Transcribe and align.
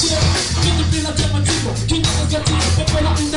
Quiero 0.00 0.20
que 0.62 0.70
te 0.70 0.84
pida 0.90 1.14
llamativo, 1.14 1.74
quita 1.86 2.08
los 2.18 2.32
gatillos, 2.32 2.64
papel 2.76 3.06
a 3.06 3.10
un 3.10 3.30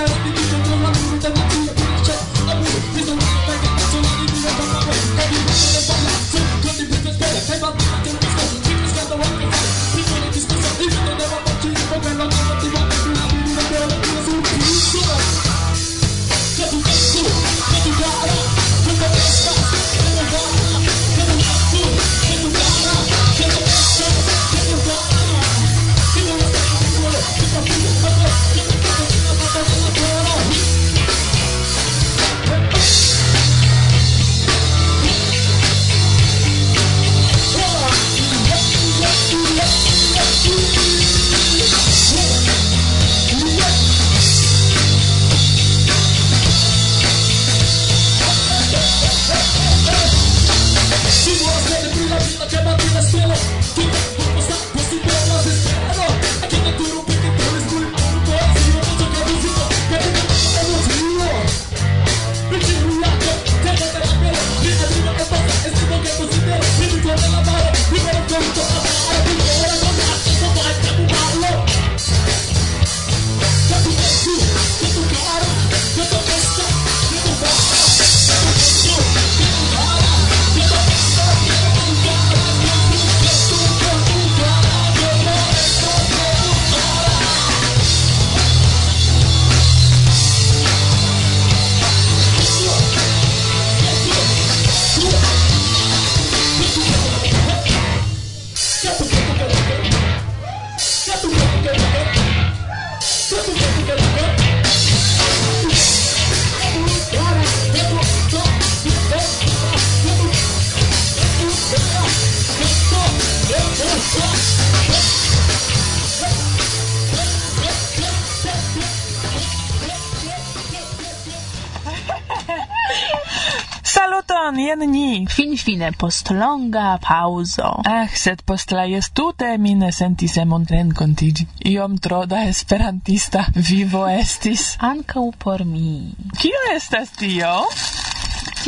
fine 125.78 125.92
post 125.92 126.30
longa 126.32 126.98
pauso. 127.02 127.82
Ach, 127.86 128.12
eh, 128.12 128.16
sed 128.18 128.42
post 128.46 128.72
la 128.72 128.86
estute 128.86 129.58
mi 129.58 129.76
ne 129.76 129.92
sentis 129.92 130.38
emon 130.38 130.66
contigi. 130.96 131.48
Iom 131.66 131.98
tro 131.98 132.26
da 132.26 132.44
esperantista 132.48 133.46
vivo 133.70 134.08
estis. 134.08 134.76
Ancau 134.80 135.32
por 135.38 135.64
mi. 135.66 136.14
Kio 136.40 136.76
estas 136.76 137.12
tio? 137.12 137.68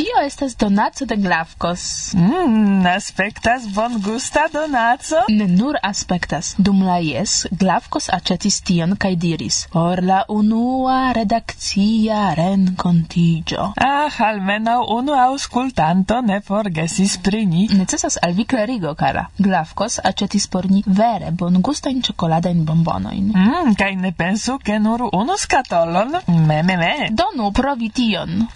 Tio 0.00 0.20
estas 0.24 0.56
donaco 0.56 1.04
de 1.04 1.16
glavkos. 1.16 2.14
Mm, 2.14 2.86
aspektas 2.86 3.66
bon 3.74 3.98
gusta 4.00 4.46
donaco? 4.52 5.18
Ne 5.28 5.46
nur 5.46 5.76
aspektas. 5.82 6.54
Dum 6.56 6.80
la 6.82 6.96
jes, 7.04 7.34
glavkos 7.50 8.08
acetis 8.08 8.62
tion 8.64 8.94
kaj 8.96 9.10
diris. 9.24 9.58
Por 9.72 10.00
la 10.02 10.22
unua 10.28 11.12
redakcia 11.12 12.20
renkontigio. 12.38 13.66
Ah, 13.76 14.16
almenau 14.28 14.86
unu 14.94 15.18
auscultanto 15.24 16.22
ne 16.22 16.40
forgesis 16.40 17.18
pri 17.18 17.44
ni. 17.44 17.66
Necesas 17.82 18.16
al 18.22 18.32
vi 18.32 18.48
klarigo, 18.54 18.94
cara. 18.94 19.26
Glavkos 19.36 20.00
acetis 20.12 20.48
por 20.48 20.70
ni 20.70 20.82
vere 20.86 21.30
bon 21.30 21.60
gustain 21.60 22.00
ciocoladain 22.00 22.64
bombonoin. 22.64 23.34
Mm, 23.36 23.76
kaj 23.76 23.92
ne 24.00 24.14
pensu 24.16 24.56
ke 24.64 24.80
nur 24.80 25.10
unu 25.12 25.36
skatolon? 25.36 26.16
Me, 26.48 26.62
me, 26.62 26.80
me. 26.86 27.12
Donu 27.12 27.52
provi 27.52 27.92
tion. 27.92 28.48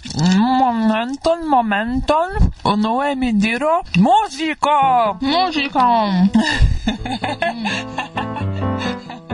Momento 0.65 1.34
tion 1.35 1.49
momenton. 1.49 2.29
Unue 2.63 3.15
mi 3.15 3.33
diro 3.33 3.81
muziko 3.97 5.17
muziko 5.21 5.81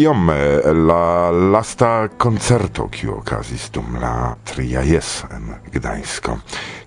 iom 0.00 0.30
eh, 0.30 0.72
la 0.72 1.30
lasta 1.30 2.08
concerto 2.16 2.88
kiu 2.88 3.18
okazis 3.18 3.68
dum 3.74 3.98
la 4.00 4.34
tria 4.44 4.82
jes 4.86 5.24
en 5.30 5.50
Gdańsko. 5.72 6.36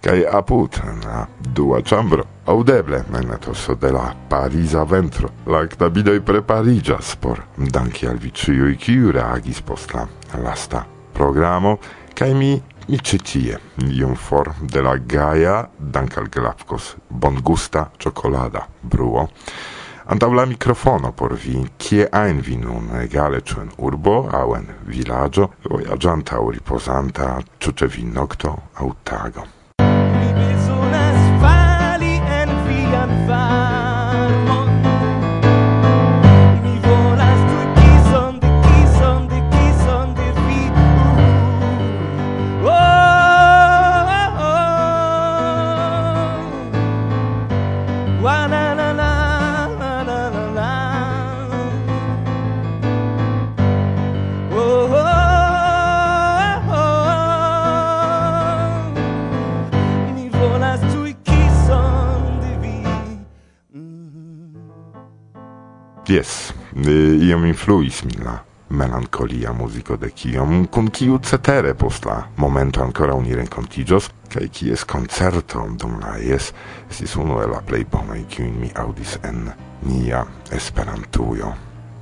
Kaj 0.03 0.25
apud 0.39 0.79
la 1.05 1.25
dua 1.55 1.81
ĉambro 1.81 2.25
audeble 2.45 3.03
en 3.19 3.31
toso 3.39 3.75
de 3.75 3.91
la 3.91 4.09
Pariza 4.29 4.83
ventro 4.83 5.29
la 5.45 5.63
knabinoj 5.67 6.19
prepariĝas 6.25 7.15
por 7.21 7.43
danki 7.57 8.07
al 8.07 8.19
vi 8.23 8.31
ĉiuj 8.31 8.75
kiu 8.81 9.11
reagis 9.11 9.61
post 9.61 9.93
la 9.93 10.07
lasta 10.43 10.85
programo. 11.13 11.77
Kaj 12.13 12.33
mi 12.33 12.53
mi 12.87 12.97
ĉi 12.99 13.57
iom 13.79 14.15
for 14.15 14.51
de 14.61 14.81
la 14.81 14.97
Gaia 14.97 15.69
dank' 15.79 16.17
al 16.17 16.27
Glapkos 16.27 16.95
bongusta 17.09 17.89
ĉokolada 17.97 18.67
bruo 18.81 19.27
antaŭ 20.05 20.29
la 20.33 20.45
mikrofono 20.45 21.11
por 21.11 21.35
vi, 21.45 21.63
kie 21.77 22.07
ajn 22.11 22.41
vi 22.43 22.57
nun, 22.57 22.89
egale 23.01 23.41
ĉu 23.41 23.61
en 23.61 23.71
urbo 23.77 24.15
aŭ 24.35 24.45
en 24.57 24.69
vilaĝo, 24.89 25.49
vojaĝanta 25.69 26.39
aŭ 26.39 26.47
ripozanta, 26.57 27.33
ĉu 27.59 27.75
ĉe 27.79 27.91
vi 27.95 28.07
nokto 28.11 28.55
aŭ 28.79 28.89
tago. 29.03 29.45
influis 67.53 68.01
min 68.09 68.25
la 68.25 68.39
melancolia 68.73 69.51
musico 69.53 69.95
de 69.95 70.09
kiom, 70.09 70.65
kun 70.73 70.89
kiu 70.89 71.19
cetere 71.21 71.73
post 71.77 72.05
la 72.09 72.17
momento 72.41 72.81
ancora 72.81 73.13
uni 73.13 73.35
renkontiĝos, 73.37 74.09
kaj 74.33 74.47
kies 74.57 74.85
koncerto 74.89 75.65
dum 75.77 75.99
la 76.01 76.15
jes 76.17 76.49
estis 76.89 77.13
unu 77.21 77.37
el 77.43 77.53
la 77.53 77.61
plej 77.61 77.85
bonaj, 77.91 78.23
kiujn 78.33 78.55
mi 78.61 78.71
aŭdis 78.73 79.19
en 79.29 79.51
nia 79.85 80.23
Esperantujo. 80.51 81.53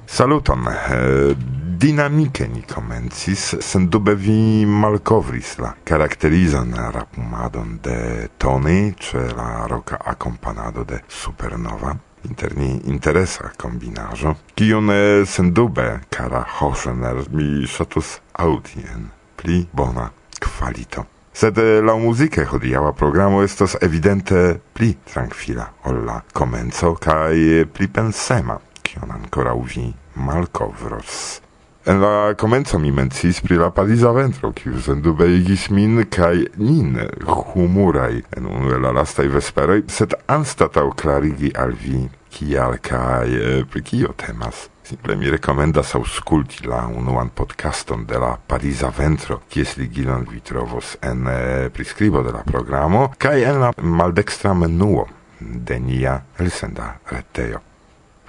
Saluton! 0.07 0.67
Eh, 0.67 1.35
dinamike 1.81 2.47
ni 2.47 2.61
komencis, 2.61 3.55
sendube 3.59 4.15
vi 4.15 4.65
malkovris 4.65 5.57
la 5.59 5.71
karakterizan 5.83 6.75
rapumadon 6.93 7.79
de 7.83 8.27
Tony, 8.37 8.93
ĉe 8.93 9.25
la 9.35 9.65
roka 9.67 9.97
akompanado 10.13 10.85
de 10.85 11.01
Supernova. 11.09 11.95
Inter 12.29 12.55
ni 12.57 12.81
interesa 12.91 13.51
combinajo, 13.57 14.35
kiun 14.55 14.89
eh, 14.93 15.25
sen 15.25 15.53
dube, 15.53 16.01
cara 16.09 16.45
Hosener, 16.59 17.23
mi 17.31 17.65
shatus 17.67 18.19
audi 18.33 18.83
en 18.93 19.09
pli 19.35 19.65
bona 19.73 20.11
qualito. 20.39 21.05
Sed 21.33 21.57
la 21.57 21.95
muzike 21.95 22.43
hodiaŭa 22.45 22.91
programo 22.93 23.39
estas 23.43 23.77
evidente 23.81 24.59
pli 24.75 24.91
trankvila 25.13 25.69
ol 25.87 26.03
la 26.05 26.17
komenco 26.33 26.95
kaj 26.99 27.65
pli 27.71 27.87
pensema, 27.87 28.59
kion 28.83 29.15
ankoraŭ 29.15 29.55
vi 29.63 29.87
malkovros. 30.15 31.39
En 31.83 31.97
la 31.99 32.33
komenco 32.37 32.77
mi 32.77 32.91
mencis 32.91 33.39
pri 33.41 33.55
la 33.57 33.71
pariza 33.73 34.11
ventro, 34.13 34.51
kiu 34.53 34.77
sendube 34.85 35.25
igis 35.33 35.63
min 35.73 36.03
kaj 36.13 36.43
nin 36.61 36.99
humuraj 37.25 38.19
en 38.37 38.45
unu 38.45 38.75
el 38.75 38.83
la 38.85 38.91
lastaj 38.93 39.25
vesperoj, 39.33 39.79
sed 39.89 40.13
anstataŭ 40.29 40.91
klarigi 41.01 41.49
al 41.57 41.73
vi 41.73 42.03
kial 42.29 42.77
kaj 42.85 43.33
eh, 43.33 43.63
pri 43.65 43.81
kio 43.81 44.13
temas. 44.13 44.67
Simple 44.85 45.15
mi 45.17 45.31
rekomendas 45.33 45.95
aŭskulti 45.97 46.67
la 46.69 46.83
unuan 46.85 47.33
podcaston 47.33 48.05
de 48.05 48.21
la 48.21 48.35
pariza 48.37 48.93
ventro, 48.97 49.39
kies 49.49 49.73
ligilon 49.81 50.27
vi 50.29 50.43
trovos 50.45 50.99
en 51.01 51.25
eh, 51.33 51.69
priskribo 51.73 52.21
de 52.21 52.35
la 52.37 52.45
programo 52.45 53.07
kaj 53.17 53.41
en 53.41 53.59
la 53.65 53.73
maldekstra 53.81 54.53
menuo 54.53 55.07
de 55.39 55.79
nia 55.79 56.19
elsenda 56.37 56.93
retejo. 57.09 57.65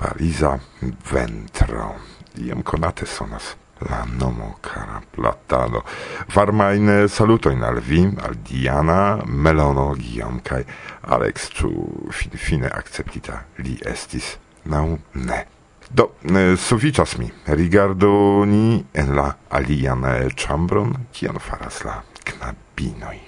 Pariza 0.00 0.56
ventro 1.12 1.92
iam 2.38 2.62
conate 2.62 3.06
sonas 3.06 3.56
la 3.88 4.04
nomo 4.06 4.58
cara 4.60 5.02
platano. 5.10 5.82
Varmain 6.34 7.08
salutoin 7.08 7.62
al 7.62 7.80
vi, 7.80 8.04
al 8.22 8.36
Diana, 8.36 9.22
Melono, 9.26 9.94
Guillaume, 9.94 10.40
kai 10.42 10.64
Alex, 11.02 11.48
tu 11.48 11.72
fin 12.10 12.30
fine 12.36 12.68
acceptita 12.68 13.44
li 13.56 13.78
estis, 13.84 14.36
nau 14.64 14.98
ne. 15.14 15.46
Do, 15.92 16.14
suficias 16.56 17.18
mi, 17.18 17.30
rigardo 17.46 18.44
ni 18.46 18.84
en 18.94 19.14
la 19.16 19.36
alian 19.50 20.06
chambron, 20.34 20.94
kian 21.12 21.38
faras 21.38 21.84
la 21.84 22.02
knabinoj. 22.24 23.20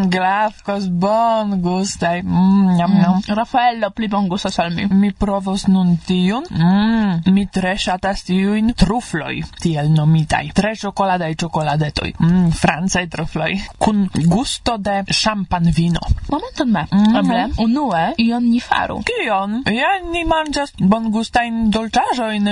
mm, 0.00 0.10
glavkos 0.10 0.88
bon 0.90 1.56
gustaj. 1.62 2.22
Mm, 2.22 2.78
jam, 2.78 2.90
mm. 2.90 3.36
Raffaello 3.36 3.70
Rafaello 3.70 3.90
pli 3.90 4.08
bon 4.08 4.28
gustas 4.28 4.58
al 4.58 4.70
mi. 4.74 4.86
Mi 4.90 5.12
provos 5.12 5.66
nun 5.66 5.96
tiun. 6.06 6.44
Mm, 6.50 7.32
mi 7.32 7.46
tre 7.46 7.76
ŝatas 7.78 8.24
tiujn 8.24 8.72
trufloj, 8.74 9.42
tiel 9.60 9.90
nomitaj. 9.92 10.50
Tre 10.54 10.72
ĉokoladaj 10.76 11.34
ĉokoladetoj. 11.42 12.12
Mm, 12.18 12.50
francaj 12.50 13.06
trufloj. 13.10 13.50
Kun 13.78 14.08
gusto 14.26 14.76
de 14.76 15.04
ŝampanvino. 15.10 16.00
Momenton 16.30 16.72
me. 16.72 16.86
Mm. 16.92 17.16
Eble, 17.20 17.42
unue 17.58 18.04
ion 18.18 18.48
ni 18.50 18.60
faru. 18.60 19.00
Kion? 19.06 19.62
Ja 19.70 19.92
ni 20.12 20.24
manĝas 20.24 20.72
bongustajn 20.78 21.70
dolĉaĵojn 21.70 22.50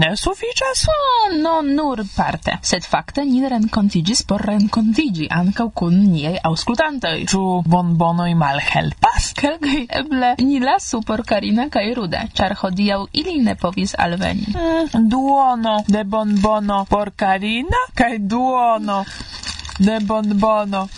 ne 0.00 0.12
sufiĉas? 0.16 0.86
Oh, 0.92 1.36
no, 1.42 1.60
nur 1.62 2.04
parte. 2.16 2.58
Sed 2.62 2.84
fakte 2.84 3.24
ni 3.24 3.42
renkontiĝis 3.48 4.22
por 4.28 4.44
renkontiĝi 4.46 5.28
ankaŭ 5.32 5.68
kun 5.74 5.98
niaj 6.12 6.36
aŭskultantoj 6.44 6.75
Ĉu 6.76 7.42
bonbonoj 7.66 8.34
malhelpas? 8.34 9.30
Kelkaj 9.38 9.80
eble 10.00 10.34
ni 10.38 10.60
lasu 10.60 11.00
por 11.06 11.22
Karina 11.26 11.68
kaj 11.72 11.84
Rude, 11.96 12.20
ĉar 12.36 12.54
hodiaŭ 12.62 12.98
ili 13.12 13.38
ne 13.46 13.54
povis 13.56 13.94
alveni. 13.98 14.52
Mm, 14.52 15.08
duono 15.08 15.78
de 15.88 16.04
bonbono 16.04 16.84
por 16.90 17.10
Karina 17.16 17.82
kaj 17.94 18.18
duono 18.18 19.04
de 19.78 19.98
bonbono 20.00 20.88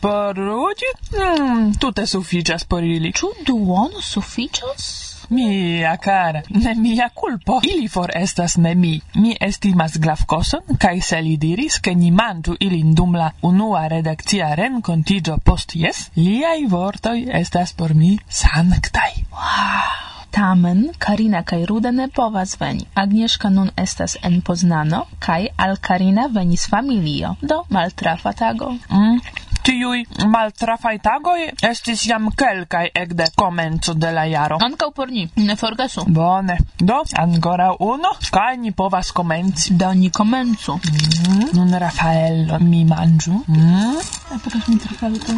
por 0.00 0.36
Rudi? 0.36 0.92
Mm, 1.16 1.74
tute 1.80 2.06
sufiĉas 2.06 2.64
por 2.64 2.84
ili. 2.84 3.12
Ĉu 3.12 3.32
duono 3.46 4.00
sufiĉos? 4.00 5.15
Mia 5.28 5.96
cara, 5.96 6.42
ne 6.48 6.74
mia 6.74 7.08
culpo, 7.20 7.60
ili 7.64 7.88
for 7.88 8.10
estas 8.14 8.56
ne 8.56 8.74
mi. 8.74 9.00
Mi 9.14 9.36
estimas 9.40 9.98
glavkoson, 9.98 10.76
kai 10.78 11.00
se 11.00 11.20
li 11.20 11.36
diris, 11.36 11.78
ke 11.80 11.94
ni 11.94 12.10
manĝu 12.10 12.56
ilin 12.60 12.94
dum 12.94 13.14
la 13.14 13.30
unua 13.42 13.86
redakcia 13.88 14.54
renkontiĝo 14.54 15.38
post 15.44 15.76
jes, 15.76 16.10
liaj 16.16 16.58
vortoj 16.70 17.18
estas 17.42 17.72
por 17.72 17.94
mi 17.94 18.18
sanktaj. 18.42 19.12
Wow. 19.32 20.06
Tamen 20.36 20.80
Karina 20.98 21.40
kaj 21.42 21.64
Ruda 21.68 21.90
ne 21.90 22.08
povas 22.08 22.50
veni. 22.60 22.84
Agnieszka 22.94 23.48
nun 23.48 23.70
estas 23.76 24.16
en 24.22 24.40
Poznano 24.48 24.98
kaj 25.18 25.46
al 25.56 25.76
Karina 25.80 26.26
venis 26.34 26.66
familio, 26.72 27.30
do 27.40 27.62
maltrafa 27.70 28.32
tago. 28.32 28.68
Mm, 28.90 29.20
Tiui 29.66 30.04
maltrafai 30.30 30.98
tagoi 31.02 31.48
estis 31.68 32.04
jam 32.06 32.28
kelkai 32.38 32.84
egde 32.94 33.26
comenzo 33.34 33.94
de 33.98 34.12
la 34.14 34.26
jaro. 34.30 34.58
Ancau 34.62 34.92
por 34.94 35.10
ni, 35.10 35.24
ne 35.42 35.56
forgesu. 35.56 36.04
Bone. 36.06 36.56
Do, 36.78 37.00
ancora 37.22 37.72
uno, 37.80 38.12
kai 38.30 38.56
ni 38.62 38.70
povas 38.70 39.10
comenzi. 39.10 39.74
Da 39.74 39.92
ni 39.92 40.10
comenzu. 40.10 40.78
Mm. 40.78 41.50
Nun 41.58 41.78
Rafaello 41.78 42.60
mi 42.60 42.84
mangiu. 42.84 43.42
Mm. 43.46 43.98
A 44.30 44.38
potem 44.38 44.62
mi 44.68 44.78
trafalto. 44.78 45.32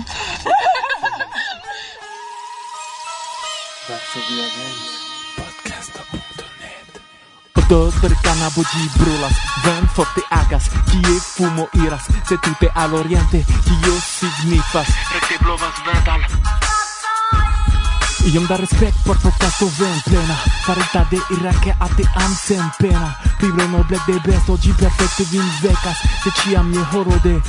Tak 3.88 4.97
Dos 7.68 7.94
per 8.00 8.14
canabo 8.22 8.62
gi 8.62 8.90
brulas 8.96 9.32
Ven 9.62 9.86
forte 9.92 10.22
agas 10.30 10.70
Kie 10.88 11.20
fumo 11.20 11.68
iras 11.72 12.06
Se 12.26 12.38
tute 12.38 12.70
al 12.72 12.94
oriente 12.94 13.44
Tio 13.44 13.94
signifas. 14.00 14.88
Rete 15.12 15.36
blovas 15.42 15.74
verdan 15.84 16.20
Iom 18.32 18.46
da 18.46 18.56
respect 18.56 18.96
por 19.04 19.18
podcasto 19.18 19.70
ven 19.78 20.00
plena 20.04 20.36
Farita 20.64 21.06
de 21.10 21.20
Irake 21.30 21.74
ate 21.78 22.04
am 22.14 22.34
sen 22.34 22.72
pena. 22.78 23.16
Pribreno 23.36 23.84
black 23.84 24.06
de 24.06 24.18
besto 24.24 24.56
Gi 24.56 24.72
perfecte 24.72 25.24
vin 25.30 25.48
vecas 25.60 25.98
Se 26.22 26.30
ciam 26.40 26.72
je 26.72 26.84
horode 26.92 27.42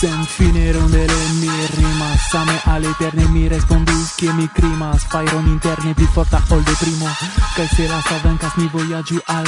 Sen 0.00 0.24
fine 0.24 0.72
rondele 0.72 1.12
mi 1.40 1.50
rimas 1.76 2.28
Same 2.30 2.58
all'eterne 2.64 3.28
mi 3.28 3.48
respondis 3.48 4.14
Che 4.14 4.32
mi 4.32 4.48
crimas 4.48 5.04
Fajron 5.04 5.46
interne 5.46 5.92
pli 5.92 6.06
forta 6.06 6.40
ol 6.48 6.62
de 6.62 6.72
primo 6.78 7.06
Che 7.54 7.68
se 7.68 7.86
la 7.86 8.00
savenkas 8.00 8.54
mi 8.56 8.66
vojaĝu 8.72 9.20
al 9.26 9.44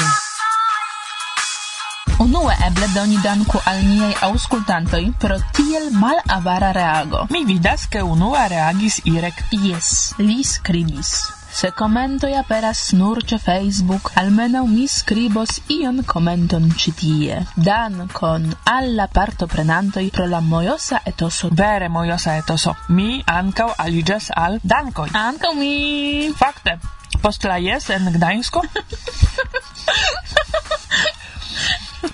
Unue 2.19 2.55
eble 2.67 2.87
doni 2.93 3.17
danku 3.23 3.59
al 3.65 3.81
niei 3.81 4.13
aŭskultantoj 4.29 5.05
pro 5.19 5.41
tiel 5.57 5.89
malavara 5.97 6.71
reago. 6.77 7.27
Mi 7.31 7.45
vidas, 7.49 7.89
ke 7.89 8.05
unua 8.05 8.47
reagis 8.53 9.01
Irek. 9.09 9.47
Jes, 9.51 10.13
li 10.21 10.45
skribis. 10.45 11.42
Se 11.53 11.71
commentoi 11.71 12.35
aperas 12.35 12.93
nur 12.93 13.25
ce 13.25 13.39
Facebook, 13.39 14.11
almeno 14.15 14.67
mi 14.67 14.89
scribos 14.89 15.61
ion 15.69 16.05
commenton 16.05 16.73
citie. 16.77 17.47
Dankon 17.55 18.57
alla 18.65 19.07
partoprenantoi 19.07 20.11
pro 20.11 20.27
la 20.27 20.41
mojosa 20.41 21.01
etoso. 21.05 21.49
Vere 21.53 21.89
mojosa 21.89 22.37
etoso. 22.37 22.77
Mi 22.89 23.23
ancau 23.27 23.73
aligas 23.77 24.31
al 24.31 24.59
dankoj. 24.63 25.09
Ancau 25.13 25.55
mi... 25.55 26.33
Fakte, 26.33 26.79
post 27.21 27.45
la 27.45 27.61
jes 27.61 27.91
en 27.91 28.13
Gdańsko... 28.17 28.63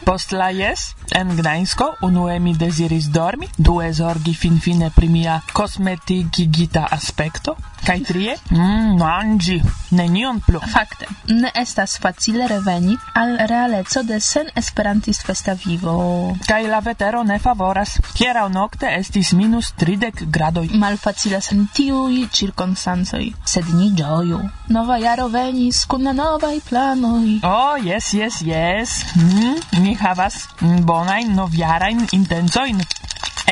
post 0.05 0.33
la 0.33 0.51
jes 0.51 0.95
En 1.11 1.37
Gdańsko 1.37 1.95
unue 2.01 2.39
mi 2.39 2.55
desiris 2.57 3.09
dormi, 3.09 3.49
due 3.57 3.93
zorgi 3.93 4.35
finfine 4.35 4.91
pri 4.95 5.09
mia 5.09 5.43
cosmetigigita 5.53 6.87
aspecto, 6.91 7.57
kaj 7.85 8.03
trie, 8.05 8.37
mm, 8.51 8.99
mangi, 8.99 9.63
nenion 9.91 10.41
plu. 10.41 10.61
Fakte, 10.61 11.07
ne 11.27 11.51
estas 11.55 11.99
facile 11.99 12.47
reveni 12.47 12.97
al 13.15 13.37
realeco 13.49 14.03
de 14.03 14.21
sen 14.21 14.51
esperantis 14.55 15.23
festa 15.25 15.55
vivo. 15.65 16.37
Kaj 16.47 16.69
la 16.69 16.81
vetero 16.81 17.23
ne 17.25 17.39
favoras. 17.39 17.97
Hieraŭ 18.19 18.49
nokte 18.53 18.91
estis 18.99 19.33
minus 19.33 19.73
30 19.81 20.27
gradoj. 20.27 20.69
Malfacilas 20.75 21.53
en 21.53 21.67
tiuj 21.73 22.29
cirkonstancoj, 22.33 23.33
sed 23.45 23.73
ni 23.75 23.91
ĝoju. 23.97 24.41
Nova 24.69 24.99
jaro 24.99 25.29
venis 25.29 25.85
kun 25.89 26.11
novaj 26.15 26.61
planoj. 26.69 27.41
Oh, 27.43 27.77
jes, 27.85 28.13
jes, 28.13 28.43
jes. 28.45 28.99
Mm, 29.17 29.83
ni 29.83 29.95
havas 29.95 30.45
mm, 30.61 30.85
bonajn 30.99 31.29
noviarain 31.39 32.01
intenzoin 32.17 32.81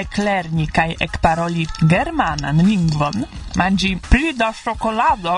eklerni 0.01 0.65
kaj 0.77 0.89
ekparoli 1.07 1.67
germanan 1.93 2.59
lingvon, 2.67 3.23
manĝi 3.61 3.93
pli 4.09 4.33
da 4.41 4.49
ŝokolado 4.65 5.37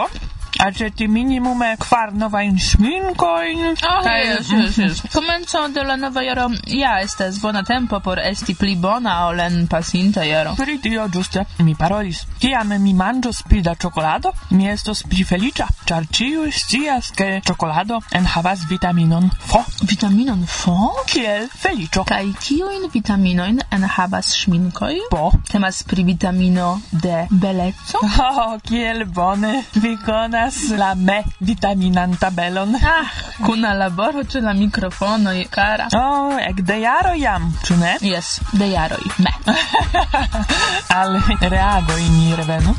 aceti 0.59 1.09
minimume 1.09 1.77
kvar 1.79 2.13
novain 2.15 2.59
schminkoin. 2.59 3.77
Ah, 3.83 4.03
kaj... 4.03 4.25
yes, 4.25 4.51
yes, 4.51 4.79
yes. 4.79 5.03
Comenzo 5.15 5.69
de 5.69 5.85
la 5.85 5.97
nova 5.97 6.23
jaro 6.23 6.49
ja 6.67 7.01
estes 7.01 7.41
bona 7.41 7.63
tempo 7.63 8.01
por 8.01 8.19
esti 8.19 8.55
pli 8.55 8.77
bona 8.77 9.27
olen 9.27 9.67
pasinta 9.69 10.25
jaro. 10.25 10.55
Pri 10.57 10.79
tio 10.79 11.09
giuste 11.09 11.45
mi 11.59 11.75
parolis. 11.75 12.25
kiam 12.39 12.69
mi 12.83 12.95
mangios 12.95 13.43
pli 13.43 13.63
da 13.63 13.75
chocolado, 13.75 14.33
mi 14.51 14.69
estos 14.69 15.03
pli 15.03 15.25
felicia, 15.25 15.67
char 15.87 16.07
ciu 16.07 16.51
scias 16.51 17.13
che 17.13 17.41
chocolado 17.45 18.03
en 18.13 18.27
havas 18.27 18.67
vitaminon 18.69 19.31
F. 19.47 19.57
Vitaminon 19.83 20.45
F? 20.45 20.69
Kiel 21.07 21.49
felicio. 21.49 22.05
Kaj 22.05 22.33
kiuin 22.41 22.91
vitaminoin 22.93 23.61
en 23.71 23.85
havas 23.85 24.33
schminkoj? 24.37 24.95
Po. 25.11 25.33
Temas 25.51 25.83
pri 25.83 26.05
vitamino 26.05 26.81
de 26.91 27.27
beleco? 27.31 27.99
Oh, 28.29 28.59
kiel 28.63 29.05
bone. 29.05 29.65
Vi 29.75 29.97
konas 30.05 30.38
preparas 30.39 30.71
la 30.71 30.95
me 30.95 31.25
vitaminan 31.41 32.17
tabelon. 32.17 32.77
Ah, 32.77 33.11
kun 33.45 33.61
laboro 33.61 34.23
ĉe 34.25 34.41
la 34.41 34.53
mikrofono 34.53 35.31
kara. 35.51 35.89
Oh, 35.93 36.39
ek 36.39 36.63
de 36.63 36.81
jaro 36.81 37.15
jam, 37.15 37.55
ĉu 37.65 37.77
ne? 37.77 37.97
Yes, 38.01 38.41
de 38.53 38.71
jaroj, 38.71 39.05
me. 39.19 39.33
Al 40.99 41.21
reagoj 41.41 42.03
ni 42.11 42.35
revenu. 42.37 42.75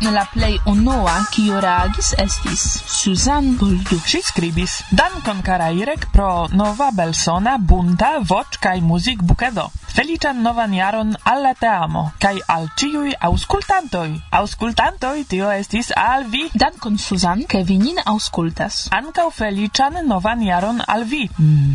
La 0.00 0.24
plej 0.32 0.58
unua 0.66 1.20
kiu 1.30 1.60
reagis 1.60 2.14
estis 2.18 2.89
Suzanne 3.00 3.56
Boldu. 3.56 3.96
Ŝi 4.04 4.18
skribis: 4.20 4.72
"Dankon 4.92 5.38
karaj 5.42 5.72
pro 6.12 6.48
nova 6.52 6.90
belsona 6.92 7.54
bunta 7.56 8.10
voĉ 8.32 8.58
kaj 8.60 8.74
muzikbukedo. 8.88 9.64
Felician 9.90 10.42
novan 10.42 10.70
jaron 10.70 11.16
alla 11.24 11.50
teamo, 11.54 12.12
kai 12.22 12.38
al 12.46 12.68
ciui 12.78 13.10
auscultantoi. 13.18 14.12
Auscultantoi, 14.30 15.24
tio 15.26 15.50
estis 15.50 15.90
al 15.96 16.28
vi. 16.30 16.44
Dankon, 16.54 16.96
Susan, 16.98 17.42
ke 17.42 17.64
vi 17.66 17.78
nin 17.82 17.98
auscultas. 18.04 18.86
Ancau 18.94 19.32
felician 19.34 19.98
novan 20.06 20.44
jaron 20.46 20.78
al 20.86 21.02
vi. 21.10 21.24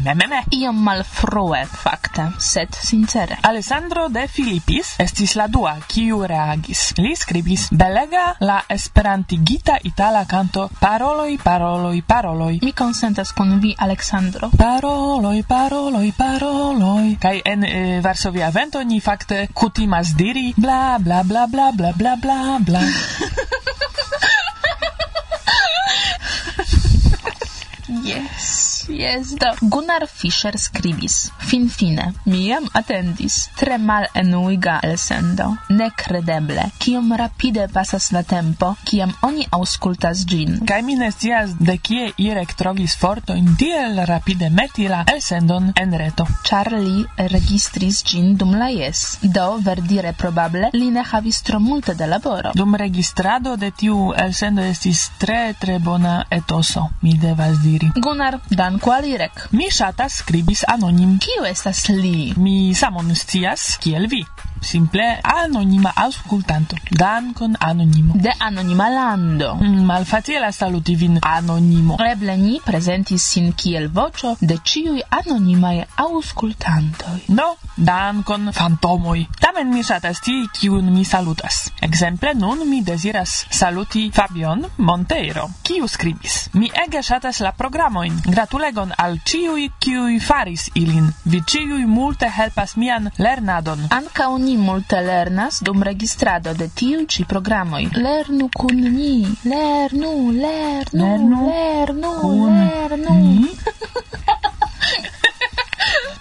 Mememe. 0.05 0.45
Iom 0.55 0.79
malfrue, 0.85 1.65
fakte, 1.67 2.29
sed 2.39 2.71
sincere. 2.79 3.35
Alessandro 3.43 4.07
de 4.07 4.29
Filippis 4.31 4.95
estis 5.03 5.35
la 5.35 5.49
dua, 5.51 5.75
kiu 5.83 6.23
reagis. 6.23 6.93
Li 6.97 7.11
scribis, 7.19 7.67
belega 7.75 8.37
la 8.39 8.61
esperantigita 8.69 9.75
itala 9.83 10.23
canto 10.25 10.69
paroloi, 10.79 11.35
paroloi, 11.43 12.01
paroloi. 12.01 12.59
Mi 12.63 12.71
consentas 12.71 13.35
kun 13.35 13.59
vi, 13.59 13.75
Alexandro. 13.77 14.49
Paroloi, 14.55 15.43
paroloi, 15.43 16.13
paroloi. 16.15 17.17
Kai 17.19 17.41
en... 17.43 17.67
Eh, 17.67 18.03
Varsovia 18.05 18.53
vento 18.53 18.77
ni 18.85 19.01
fakte 19.01 19.49
kutimas 19.49 20.13
diri 20.13 20.53
bla 20.57 20.99
bla 21.01 21.23
bla 21.23 21.47
bla 21.49 21.71
bla 21.73 21.91
bla 21.97 22.15
bla 22.21 22.59
bla. 22.61 22.81
yes. 28.05 28.64
Yes, 28.95 29.35
do. 29.35 29.51
Gunnar 29.67 30.07
Fischer 30.07 30.55
scribis. 30.57 31.31
Finfine, 31.37 32.13
mi 32.23 32.45
Miam 32.45 32.67
attendis. 32.73 33.49
Tre 33.57 33.77
mal 33.77 34.07
enuiga 34.13 34.79
elsendo. 34.83 35.57
Necredeble. 35.69 36.71
kiom 36.77 37.13
rapide 37.17 37.67
pasas 37.73 38.11
la 38.11 38.21
tempo, 38.23 38.75
kiam 38.85 39.13
oni 39.21 39.47
auscultas 39.51 40.25
gin. 40.29 40.59
Kaj 40.67 40.81
mi 40.85 40.95
ne 40.95 41.09
scias 41.11 41.55
de 41.59 41.77
kie 41.77 42.11
Irek 42.21 42.53
trovis 42.53 42.93
fortojn 43.01 43.55
tiel 43.57 43.97
rapide 44.05 44.49
meti 44.49 44.87
la 44.87 45.03
elsendon 45.11 45.71
en 45.75 45.95
reto. 45.97 46.27
Ĉar 46.45 46.71
li 46.77 47.03
registris 47.33 48.03
gin 48.05 48.35
dum 48.37 48.53
la 48.59 48.69
jes. 48.69 49.17
Do, 49.23 49.57
verdire 49.65 50.13
probable, 50.13 50.69
li 50.73 50.91
ne 50.91 51.03
havis 51.03 51.41
tro 51.41 51.59
multe 51.59 51.95
da 51.95 52.05
laboro. 52.05 52.53
Dum 52.53 52.75
registrado 52.75 53.55
de 53.57 53.71
tiu 53.71 54.13
elsendo 54.13 54.61
estis 54.61 55.09
tre 55.17 55.55
tre 55.59 55.79
bona 55.79 56.25
etoso, 56.29 56.91
mi 57.01 57.17
devas 57.17 57.57
diri. 57.65 57.89
Gunnar, 57.97 58.39
dank 58.49 58.84
quali 58.85 59.17
rec. 59.17 59.47
Mi 59.51 59.65
shatas 59.73 60.19
scribis 60.21 60.61
anonim. 60.69 61.15
kiu 61.17 61.45
estas 61.49 61.87
li? 61.89 62.33
Mi 62.37 62.73
samon 62.77 63.15
scias, 63.17 63.79
kiel 63.81 64.05
vi 64.11 64.21
simple 64.65 65.05
anonima 65.23 65.91
auscultanto. 65.95 66.75
Dankon 66.89 67.55
anonimo. 67.59 68.13
De 68.15 68.33
anonima 68.39 68.89
lando. 68.89 69.55
Mm, 69.55 69.85
malfacile 69.85 70.51
saluti 70.51 70.95
vin 70.95 71.19
anonimo. 71.21 71.97
Eble 72.11 72.37
ni 72.37 72.59
presentis 72.65 73.23
sin 73.31 73.53
kiel 73.53 73.87
voĉo 73.93 74.35
de 74.41 74.57
ĉiuj 74.57 75.01
anonimaj 75.19 75.83
auscultantoj. 76.07 77.19
Do, 77.27 77.47
dankon 77.77 78.51
fantomoj. 78.53 79.25
Tamen 79.39 79.71
mi 79.73 79.83
ŝatas 79.83 80.21
ti 80.25 80.35
kiun 80.57 80.91
mi 80.93 81.05
salutas. 81.05 81.71
Ekzemple 81.85 82.33
nun 82.33 82.65
mi 82.69 82.81
deziras 82.81 83.45
saluti 83.49 84.09
Fabion 84.15 84.65
Monteiro, 84.77 85.49
kiu 85.63 85.87
skribis. 85.87 86.49
Mi 86.53 86.69
ege 86.85 87.01
ŝatas 87.03 87.39
la 87.39 87.51
programojn. 87.51 88.21
Gratulegon 88.25 88.93
al 88.97 89.19
ĉiuj, 89.29 89.69
kiuj 89.79 90.19
faris 90.23 90.69
ilin. 90.75 91.11
Vi 91.25 91.41
ĉiuj 91.41 91.85
multe 91.85 92.29
helpas 92.29 92.75
mian 92.81 93.11
lernadon. 93.17 93.87
Ankaŭ 93.91 94.31
ni 94.41 94.54
multe 94.57 95.01
lernas 95.01 95.61
dum 95.61 95.83
registrado 95.83 96.53
de 96.53 96.69
tiu 96.73 97.05
ci 97.05 97.25
programoj. 97.25 97.89
Lernu 97.95 98.49
kun 98.53 98.75
ni, 98.75 99.25
lernu, 99.43 100.31
lernu, 100.31 101.05
lernu, 101.05 101.45
lernu. 101.45 101.47
lernu. 101.47 102.13
Kun 102.21 102.53
lernu. 102.59 103.13
Ni? 103.19 103.49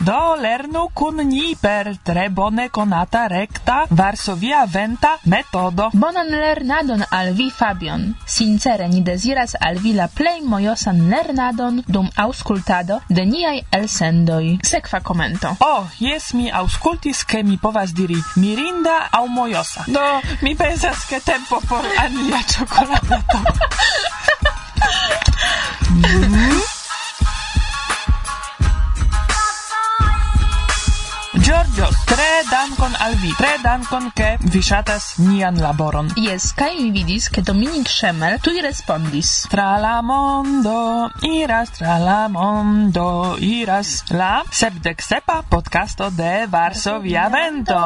Do 0.04 0.36
lernu 0.36 0.88
kun 0.92 1.16
ni 1.16 1.54
per 1.56 1.88
tre 2.04 2.28
bone 2.28 2.68
konata 2.68 3.22
rekta 3.26 3.86
Varsovia 3.88 4.66
venta 4.68 5.14
metodo. 5.24 5.88
Bonan 5.94 6.28
lernadon 6.28 7.04
al 7.10 7.32
vi 7.32 7.50
Fabion. 7.50 8.14
Sincere 8.26 8.88
ni 8.88 9.00
deziras 9.00 9.54
al 9.60 9.78
vi 9.80 9.94
la 9.94 10.08
plej 10.08 10.42
mojosan 10.44 11.08
lernadon 11.08 11.80
dum 11.86 12.10
aŭskultado 12.16 13.00
de 13.08 13.24
niaj 13.24 13.62
elsendoj. 13.70 14.58
Sekva 14.62 15.00
komento. 15.00 15.56
Oh, 15.60 15.88
jes 15.98 16.34
mi 16.34 16.50
auskultis 16.50 17.24
ke 17.24 17.42
mi 17.42 17.56
povas 17.56 17.96
diri 17.96 18.20
mirinda 18.36 19.08
aŭ 19.10 19.24
mojosa. 19.26 19.88
Do 19.88 20.04
mi 20.42 20.52
pensas 20.54 21.08
ke 21.08 21.20
tempo 21.24 21.62
por 21.68 21.84
alia 22.04 22.44
ĉokolado. 22.52 23.22
Tre 33.34 33.50
dankon, 33.64 34.04
ke 34.14 34.36
vi 34.52 34.60
ŝatas 34.62 35.16
nian 35.18 35.56
laboron. 35.58 36.06
Jes, 36.22 36.52
kaj 36.54 36.70
mi 36.78 36.92
vidis, 36.94 37.26
ke 37.34 37.42
Dominik 37.42 37.88
Schemmel 37.90 38.36
tuj 38.44 38.60
respondis. 38.62 39.30
Tra 39.50 39.72
la 39.82 39.96
mondo 40.06 41.08
iras, 41.26 41.72
tra 41.74 41.96
la 41.98 42.28
mondo 42.30 43.34
iras 43.42 44.04
la 44.14 44.44
sepdek 44.60 45.02
sepa 45.02 45.40
podcasto 45.50 46.12
de 46.14 46.46
Varsovia 46.52 47.26
Vento. 47.34 47.82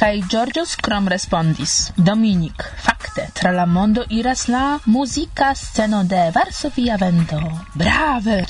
Kaj 0.00 0.14
Georgios 0.26 0.74
krom 0.82 1.06
respondis. 1.12 1.92
Dominik, 1.94 2.66
fakte, 2.82 3.28
tra 3.38 3.54
la 3.54 3.68
mondo 3.70 4.02
iras 4.10 4.48
la 4.50 4.80
muzika 4.86 5.54
sceno 5.54 6.02
de 6.02 6.32
Varsovia 6.34 6.98
Vento. 6.98 7.40
Brave! 7.78 8.42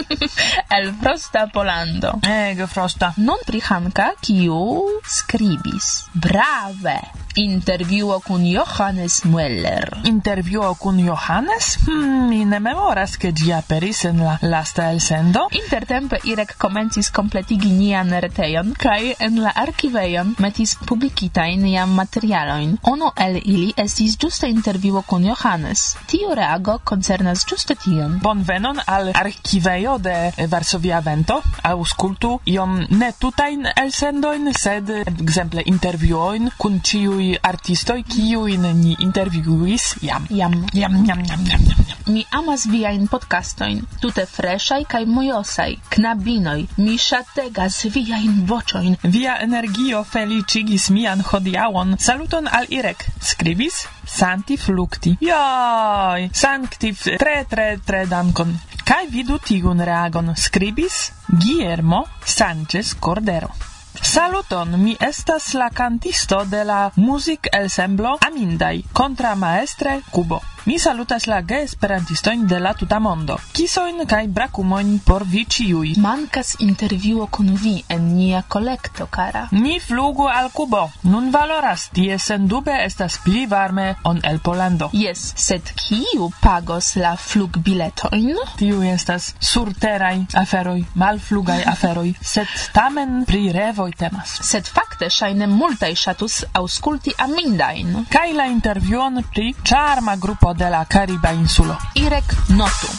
El 0.76 0.92
Frosta 1.00 1.46
Polando. 1.46 2.18
Ego 2.22 2.66
Frosta. 2.66 3.12
Non 3.16 3.38
pri 3.46 3.60
Hanka, 3.60 4.12
kiu 4.20 5.00
skribis. 5.04 6.08
Brave! 6.12 7.21
Interviuo 7.34 8.20
kun 8.20 8.44
Johannes 8.44 9.24
Mueller. 9.24 9.88
Interviuo 10.04 10.74
kun 10.74 10.98
Johannes? 11.00 11.78
Hmm, 11.86 12.28
mi 12.28 12.44
ne 12.44 12.58
memoras 12.60 13.16
ke 13.16 13.30
ĝi 13.32 13.54
aperis 13.56 14.02
en 14.04 14.20
la 14.20 14.34
lasta 14.42 14.90
elsendo. 14.92 15.46
Intertempe 15.56 16.18
Irek 16.28 16.52
komencis 16.60 17.08
kompletigi 17.10 17.70
nian 17.72 18.12
retejon 18.24 18.74
kaj 18.76 19.14
en 19.18 19.38
la 19.40 19.52
arkivejon 19.62 20.34
metis 20.44 20.74
publikitajn 20.84 21.64
jam 21.72 21.94
materialojn. 21.96 22.76
Ono 22.92 23.12
el 23.16 23.40
ili 23.40 23.72
estis 23.80 24.18
ĝuste 24.20 24.50
interviuo 24.52 25.02
kun 25.02 25.24
Johannes. 25.24 25.86
Tiu 26.12 26.34
reago 26.36 26.76
koncernas 26.84 27.46
ĝuste 27.48 27.78
tion. 27.80 28.18
Bonvenon 28.22 28.82
al 28.86 29.12
arkivejo 29.14 29.96
de 29.98 30.46
Varsovia 30.52 31.00
Vento. 31.00 31.40
Aŭskultu 31.64 32.34
iom 32.44 32.76
ne 32.90 33.12
tutajn 33.18 33.72
elsendojn, 33.76 34.52
sed 34.52 34.92
ekzemple 35.06 35.64
intervjuojn 35.72 36.52
kun 36.58 36.80
ĉiuj 36.84 37.21
tiui 37.22 37.38
artistoi 37.42 38.02
kiuin 38.02 38.64
ni 38.80 38.96
intervjuis 38.98 39.94
jam. 40.02 40.26
Jam. 40.30 40.54
Jam, 40.74 40.94
jam, 41.06 41.22
jam, 41.26 41.44
jam, 41.46 41.60
jam. 41.68 41.86
Mi 42.06 42.24
amas 42.34 42.64
viajn 42.66 43.06
podcastojn, 43.08 43.78
tute 44.02 44.24
freshaj 44.26 44.82
kaj 44.90 45.04
mojosaj, 45.06 45.76
knabinoj, 45.94 46.64
mi 46.82 46.96
ŝategas 46.98 47.78
viajn 47.94 48.42
voĉojn. 48.50 48.98
Via 49.04 49.36
energio 49.44 50.02
feliĉigis 50.02 50.90
mian 50.90 51.22
hodiaŭon. 51.30 51.96
Saluton 52.02 52.50
al 52.50 52.66
Irek, 52.74 53.06
skribis 53.22 53.84
Santi 54.16 54.58
Flukti. 54.58 55.16
Joj, 55.22 56.30
Sankti 56.34 56.94
tre 57.22 57.42
tre 57.48 57.76
tre 57.86 58.06
dankon. 58.10 58.56
Kaj 58.82 59.04
vidu 59.14 59.38
tiun 59.38 59.84
reagon, 59.86 60.34
skribis 60.34 61.12
Guillermo 61.30 62.08
Sanchez 62.26 62.96
Cordero. 62.98 63.71
Saluton, 64.02 64.82
mi 64.82 64.96
estas 64.98 65.54
la 65.54 65.70
cantisto 65.70 66.44
de 66.44 66.64
la 66.64 66.90
music 66.96 67.48
ensemblo 67.52 68.18
Amindai, 68.20 68.84
contra 68.92 69.36
maestre 69.36 70.02
Kubo. 70.10 70.51
Mi 70.64 70.78
salutas 70.78 71.26
la 71.26 71.40
geesperantistojn 71.42 72.46
de 72.46 72.60
la 72.60 72.70
tuta 72.78 73.00
mondo. 73.02 73.34
Kisojn 73.52 74.04
kaj 74.06 74.28
brakumojn 74.30 75.00
por 75.02 75.24
vi 75.26 75.40
ĉiuj. 75.54 75.96
Mankas 75.98 76.52
intervjuo 76.62 77.26
kun 77.26 77.48
vi 77.62 77.72
en 77.88 78.04
nia 78.14 78.42
kolekto, 78.48 79.08
kara. 79.10 79.48
Ni 79.50 79.80
flugu 79.80 80.28
al 80.30 80.50
Kubo. 80.54 80.84
Nun 81.02 81.32
valoras 81.34 81.88
tie 81.96 82.18
sendube 82.18 82.76
estas 82.84 83.16
pli 83.24 83.42
varme 83.46 83.96
on 84.04 84.20
el 84.22 84.38
Polando. 84.38 84.90
Jes, 84.92 85.24
sed 85.36 85.72
kiu 85.80 86.30
pagos 86.40 86.92
la 86.96 87.16
flugbiletojn? 87.16 88.30
Tiu 88.62 88.84
estas 88.86 89.32
surteraj 89.40 90.20
aferoj, 90.44 90.78
malflugaj 90.94 91.66
aferoj, 91.74 92.14
sed 92.22 92.54
tamen 92.72 93.24
pri 93.26 93.50
revoj 93.58 93.90
temas. 93.98 94.38
Sed 94.46 94.70
fakte 94.70 95.10
ŝajne 95.10 95.50
multaj 95.50 95.90
ŝatus 96.04 96.38
aŭskulti 96.54 97.18
amindajn. 97.18 98.06
Kaj 98.14 98.28
la 98.38 98.46
intervjuon 98.54 99.24
pri 99.34 99.50
ĉarma 99.66 100.14
grupo 100.22 100.51
de 100.54 100.68
la 100.70 100.84
Cariba 100.84 101.32
insulo. 101.32 101.76
Irek 101.94 102.34
notu. 102.48 102.90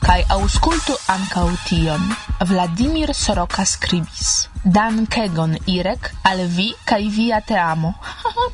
Kai 0.00 0.24
auskultu 0.28 0.96
ankaŭ 1.06 1.48
tion. 1.68 2.12
Vladimir 2.52 3.14
Soroka 3.14 3.64
scribis. 3.64 4.49
Dankegon 4.64 5.56
Irek 5.66 6.10
al 6.22 6.42
vi 6.46 6.72
kaj 6.84 7.08
via 7.08 7.40
te 7.40 7.56
amo. 7.58 7.94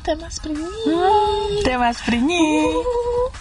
Temas 0.03 0.39
pri 0.39 0.53
ni. 0.53 0.63
Mm, 0.63 1.63
temas 1.65 1.97
pri 2.05 2.21
ni. 2.21 2.39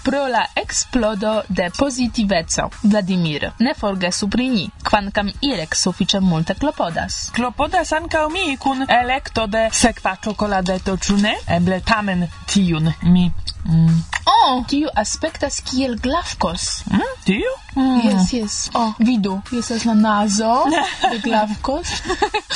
Pro 0.03 0.27
la 0.29 0.45
eksplodo 0.55 1.43
de 1.49 1.71
pozitiveco, 1.79 2.69
Vladimir, 2.83 3.51
ne 3.59 3.75
forgesu 3.75 4.29
pri 4.29 4.49
ni, 4.49 4.69
kvankam 4.83 5.31
Irek 5.41 5.77
sufiĉe 5.77 6.21
multe 6.21 6.55
klopodas. 6.55 7.31
Klopodas 7.35 7.93
ankaŭ 7.93 8.29
mi 8.29 8.57
kun 8.57 8.87
elekto 8.89 9.47
de 9.47 9.69
sekva 9.73 10.17
ĉokoladeto, 10.25 10.97
ĉu 10.97 11.17
ne? 11.23 11.37
Eble 11.59 11.81
tamen 11.81 12.27
tiun 12.47 12.93
mi 13.03 13.31
Mm. 13.67 14.03
Oh, 14.27 14.63
tiu 14.71 14.89
aspektas 14.95 15.59
kiel 15.67 15.97
glavkos. 15.99 16.85
Mm, 16.91 17.15
tiu? 17.25 17.55
Mm. 17.75 17.83
mm. 17.83 18.01
Yes, 18.05 18.33
yes. 18.33 18.71
Oh, 18.75 18.95
vidu. 18.99 19.41
Estas 19.59 19.85
la 19.85 19.95
nazo 19.95 20.65
de 21.11 21.19
glavkos. 21.25 21.91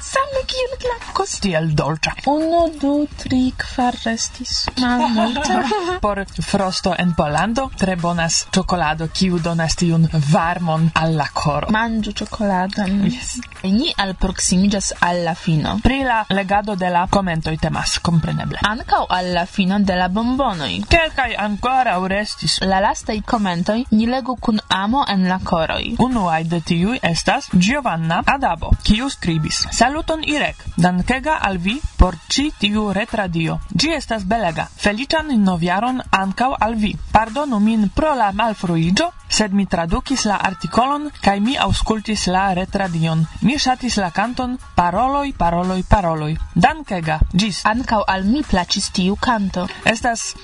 same 0.00 0.42
kiel 0.48 0.74
glancos 0.82 1.38
tiel 1.44 1.70
dolĉa. 1.76 2.14
Uno, 2.30 2.64
du, 2.80 3.06
tri, 3.20 3.52
kvar 3.58 3.96
restis 4.04 4.64
malmulte. 4.80 5.58
Por 6.04 6.24
frosto 6.46 6.94
en 6.98 7.14
Polando, 7.14 7.68
tre 7.78 7.96
bonas 7.96 8.44
ĉokolado 8.54 9.08
kiu 9.12 9.38
donas 9.38 9.76
tiun 9.76 10.06
varmon 10.30 10.90
al 11.00 11.16
la 11.18 11.28
koro. 11.32 11.70
Manĝu 11.74 12.14
ĉokoladon. 12.20 12.96
Yes. 13.10 13.34
Ni 13.64 13.92
alproksimiĝas 14.04 14.92
al 15.00 15.22
la 15.24 15.34
fino. 15.34 15.78
Pri 15.82 16.02
la 16.04 16.22
legado 16.28 16.76
de 16.76 16.90
la 16.90 17.06
komentoj 17.10 17.56
temas, 17.60 17.98
kompreneble. 18.04 18.60
Ankaŭ 18.68 19.04
al 19.18 19.32
la 19.34 19.46
fino 19.46 19.78
de 19.80 19.96
la 19.96 20.08
bombonoj. 20.08 20.72
Kelkaj 20.90 21.30
ankoraŭ 21.46 21.98
restis. 22.12 22.58
La 22.62 22.80
lastaj 22.84 23.20
komentoj 23.26 23.80
ni 23.90 24.08
legu 24.10 24.36
kun 24.40 24.60
amo 24.68 25.04
en 25.08 25.28
la 25.28 25.38
koroj. 25.44 25.96
Unuaj 25.98 26.42
de 26.50 26.60
tiuj 26.60 26.98
estas 27.02 27.48
Giovanna 27.52 28.22
Adabo, 28.26 28.72
kiu 28.84 29.08
skribis 29.10 29.64
Saluton 29.74 30.20
Irek, 30.22 30.54
dankega 30.78 31.34
al 31.42 31.56
vi 31.58 31.80
por 31.98 32.14
ci 32.28 32.52
tiu 32.58 32.92
retradio. 32.92 33.56
Gi 33.74 33.88
estas 33.96 34.22
belega. 34.22 34.68
Feliĉan 34.82 35.32
novjaron 35.42 35.98
ankaŭ 36.18 36.52
al 36.66 36.76
vi. 36.78 36.92
Pardonu 37.10 37.58
min 37.58 37.88
pro 37.96 38.12
la 38.14 38.30
malfruiĝo, 38.30 39.08
sed 39.28 39.50
mi 39.52 39.66
tradukis 39.66 40.28
la 40.30 40.36
artikolon 40.50 41.10
kaj 41.24 41.40
mi 41.40 41.56
aŭskultis 41.58 42.28
la 42.30 42.44
retradion. 42.54 43.26
Mi 43.42 43.58
ŝatis 43.58 43.96
la 43.98 44.12
kanton 44.14 44.58
Paroloj, 44.76 45.32
paroloj, 45.38 45.82
paroloj. 45.90 46.36
Dankega. 46.54 47.18
Ĝis. 47.32 47.64
Ankaŭ 47.66 48.04
al 48.06 48.22
mi 48.30 48.44
plaĉis 48.46 48.92
tiu 48.94 49.16
kanto. 49.16 49.66
Estas 49.84 50.36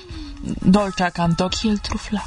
dolĉa 0.43 1.11
kanto 1.15 1.47
kiel 1.55 1.79
trufla. 1.79 2.19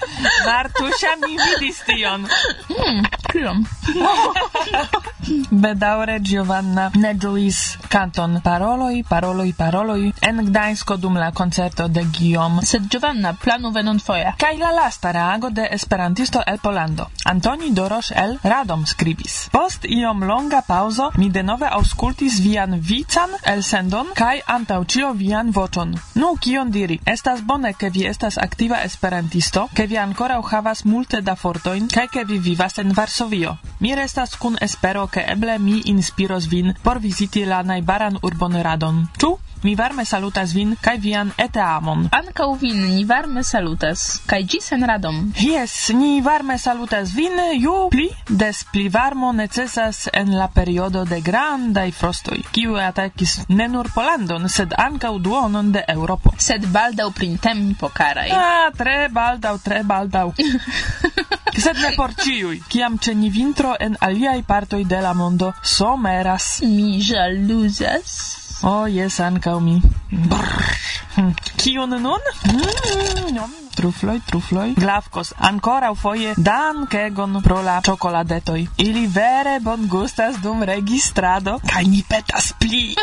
Martusia 0.46 1.16
mi 1.24 1.38
vidis 1.40 1.80
tion. 1.88 2.28
Hmm, 2.68 3.04
kiom? 3.32 3.64
Bedaure 5.50 6.18
Giovanna 6.20 6.90
ne 6.94 7.14
ĝuis 7.14 7.58
kanton 7.88 8.40
Paroloj, 8.44 9.02
Paroloj, 9.08 9.52
Paroloj 9.58 10.12
en 10.26 10.42
Gdańsko 10.46 10.96
dum 10.96 11.16
la 11.16 11.30
koncerto 11.32 11.88
de 11.88 12.04
Guillaume. 12.04 12.64
Sed 12.66 12.88
Giovanna 12.90 13.32
planu 13.34 13.70
venonfoje. 13.70 14.32
Kaj 14.38 14.58
la 14.58 14.70
lasta 14.74 15.12
reago 15.12 15.50
de 15.50 15.68
esperantisto 15.70 16.42
el 16.46 16.58
Polando. 16.58 17.06
Antoni 17.24 17.70
Dorosz 17.70 18.12
el 18.16 18.38
Radom 18.42 18.86
skribis. 18.86 19.48
Post 19.52 19.84
iom 19.84 20.24
longa 20.24 20.62
pauzo 20.66 21.10
mi 21.16 21.30
denove 21.30 21.66
aŭskultis 21.66 22.40
vian 22.42 22.78
vican 22.80 23.30
elsendon 23.44 24.10
kaj 24.14 24.40
antaŭ 24.46 24.80
ĉio 24.84 25.12
vian 25.12 25.50
voĉon. 25.54 25.94
Nu 26.14 26.34
kion 26.40 26.70
diri? 26.70 27.00
Estas 27.06 27.42
bone 27.42 27.72
ke 27.72 27.90
vi 27.90 28.06
estas 28.06 28.38
aktiva 28.38 28.82
esperantisto, 28.84 29.68
ke 29.74 29.86
vi 29.86 29.98
ankoraŭ 29.98 30.42
havas 30.50 30.84
multe 30.84 31.20
da 31.20 31.36
fortojn 31.36 31.88
kaj 31.88 32.06
ke 32.08 32.24
vi 32.24 32.38
vivas 32.38 32.78
en 32.78 32.92
Varsovio. 32.96 33.56
Mi 33.80 33.94
restas 33.94 34.36
kun 34.36 34.58
espero 34.60 35.06
ke 35.06 35.19
ke 35.20 35.32
eble 35.32 35.58
mi 35.58 35.82
inspiros 35.92 36.48
vin 36.48 36.74
por 36.82 36.98
viziti 36.98 37.44
la 37.44 37.62
najbaran 37.62 38.18
urbon 38.22 38.56
Radon. 38.62 39.06
Ĉu? 39.20 39.36
Mi 39.62 39.74
varme 39.76 40.06
salutas 40.08 40.54
vin 40.56 40.70
kaj 40.80 40.94
vian 41.04 41.32
eteamon. 41.36 42.06
Ankaŭ 42.16 42.46
vin 42.62 42.78
ni 42.86 43.02
varme 43.04 43.42
salutas 43.44 44.04
kaj 44.30 44.38
ĝis 44.52 44.70
en 44.72 44.86
Radom. 44.88 45.18
Jes, 45.36 45.74
ni 45.92 46.22
varme 46.24 46.56
salutas 46.58 47.12
vin 47.12 47.36
ju 47.60 47.74
pli 47.92 48.08
des 48.42 48.62
pli 48.72 48.86
varmo 48.88 49.34
necesas 49.36 50.06
en 50.14 50.32
la 50.38 50.48
periodo 50.48 51.04
de 51.04 51.20
grandaj 51.20 51.90
frostoj, 51.92 52.40
kiu 52.56 52.80
atakis 52.80 53.40
ne 53.48 53.68
nur 53.68 53.92
Polandon, 53.92 54.48
sed 54.48 54.72
ankaŭ 54.86 55.18
duonon 55.20 55.72
de 55.76 55.84
Eŭropo. 55.96 56.32
Sed 56.38 56.64
baldaŭ 56.72 57.10
printempo 57.12 57.92
karaj. 57.92 58.30
Ah, 58.32 58.70
tre 58.76 59.10
baldaŭ, 59.12 59.58
tre 59.64 59.84
baldaŭ. 59.84 60.30
sed 61.60 61.78
ne 61.82 61.92
por 61.96 62.14
ciui, 62.16 62.62
ciam 62.68 62.98
ce 62.98 63.14
ni 63.14 63.30
vintro 63.30 63.74
en 63.78 63.96
aliai 64.00 64.42
partoi 64.42 64.84
de 64.84 65.00
la 65.00 65.12
mondo 65.12 65.52
someras. 65.62 66.60
Mi 66.62 67.00
jaluzas. 67.00 68.38
Oh, 68.62 68.86
yes, 68.86 69.20
ancau 69.20 69.60
mi. 69.60 69.80
Brrr. 70.10 70.76
Hm. 71.16 71.32
Kion 71.56 71.88
nun? 71.88 72.20
Mm, 72.44 73.34
nom 73.34 73.69
trufloi, 73.80 74.20
trufloi, 74.26 74.74
glavkos, 74.76 75.32
ancora 75.50 75.94
foie 75.94 76.34
dankegon 76.36 77.40
pro 77.40 77.62
la 77.62 77.80
cioccoladetoi. 77.80 78.68
Ili 78.76 79.06
vere 79.06 79.58
bon 79.60 79.86
gustas 79.88 80.36
dum 80.44 80.62
registrado, 80.62 81.56
kai 81.72 81.86
ni 81.88 82.04
petas 82.08 82.52
pli. 82.60 82.84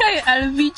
Kai 0.00 0.16
al 0.26 0.50
vi 0.56 0.72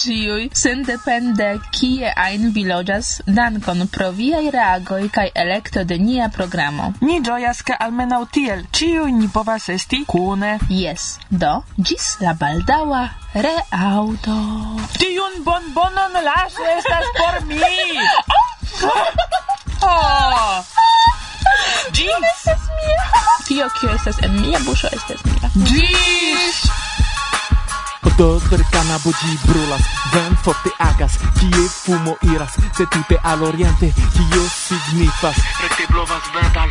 sen 0.52 0.82
depende 0.82 1.60
kie 1.70 2.12
ein 2.16 2.50
vi 2.52 2.64
loĝas, 2.66 3.22
dankon 3.26 3.86
pro 3.88 4.10
viaj 4.10 4.50
reagoj 4.50 5.08
kaj 5.08 5.28
elekto 5.34 5.84
de 5.84 5.98
nia 5.98 6.28
programo. 6.28 6.92
Ni 7.00 7.20
ĝojas, 7.22 7.62
ke 7.62 7.76
almenaŭ 7.78 8.24
tiel 8.32 8.66
ĉiuj 8.72 9.10
ni 9.12 9.28
povas 9.28 9.68
esti 9.68 10.04
kune. 10.04 10.58
Jes, 10.68 11.18
do, 11.30 11.62
ĝis 11.78 12.16
la 12.20 12.34
baldaŭa 12.34 13.04
reaŭdo. 13.34 14.38
Tiun 14.98 15.38
bonbonon 15.44 16.18
lasu 16.26 16.66
estas 16.76 17.06
por 17.22 17.46
mi! 17.46 17.56
Oh! 19.84 20.64
Ĝis! 21.90 22.42
Tio, 23.48 23.66
kio 23.80 23.90
estas 23.90 24.20
en 24.22 24.36
mia 24.38 24.60
buŝo, 24.62 24.90
estas 24.94 25.24
mia. 25.26 25.50
Ĝis! 25.70 26.60
Dos 28.18 28.44
per 28.46 28.62
canabo 28.70 29.10
gi 29.18 29.32
brulas, 29.42 29.82
ven 30.12 30.36
forte 30.44 30.70
agas, 30.86 31.16
kie 31.40 31.64
fumo 31.74 32.14
iras, 32.34 32.54
se 32.76 32.86
tute 32.94 33.18
al 33.24 33.42
oriente, 33.42 33.88
tio 34.14 34.42
signifas, 34.54 35.40
recte 35.62 35.88
blovas 35.90 36.30
vental. 36.36 36.70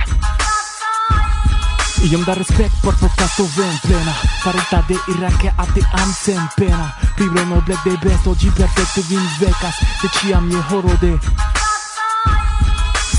Iom 2.12 2.24
da 2.24 2.34
respect 2.34 2.80
por 2.82 2.96
podcasto 3.02 3.48
ven 3.58 3.76
plena, 3.84 4.14
farita 4.44 4.84
de 4.88 4.96
Irake 5.16 5.52
ate 5.58 5.84
am 6.00 6.14
sen 6.14 6.48
pena, 6.56 6.88
Libro 7.22 7.46
noble 7.46 7.76
de 7.84 7.98
besto, 8.02 8.34
Gi 8.34 8.50
perfekte 8.50 9.02
vin 9.08 9.22
vecas 9.40 9.76
de 10.02 10.08
ciam 10.10 10.50
je 10.50 10.62
horo 10.70 10.94
de 11.02 11.20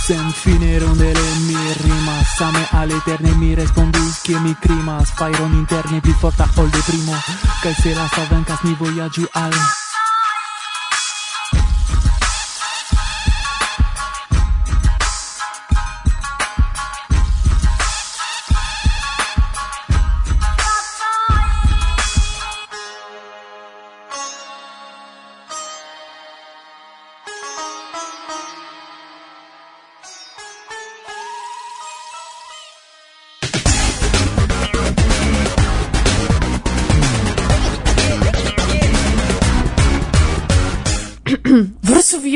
Sen 0.07 0.33
fine 0.33 0.79
rondele 0.79 1.27
mi 1.47 1.55
rimas. 1.83 2.35
Same 2.37 2.67
all'eterne 2.73 3.31
mi 3.37 3.55
respondus 3.55 4.21
che 4.23 4.37
mi 4.41 4.57
crimas. 4.59 5.13
Fairon 5.15 5.53
interne 5.53 6.01
più 6.01 6.15
forta 6.15 6.49
ol 6.57 6.69
de 6.71 6.83
primo 6.85 7.15
Kaj 7.63 7.75
se 7.83 7.95
la 7.95 8.09
venkas 8.31 8.61
ni 8.65 8.75
vojaĝu 8.75 9.29
al 9.33 9.82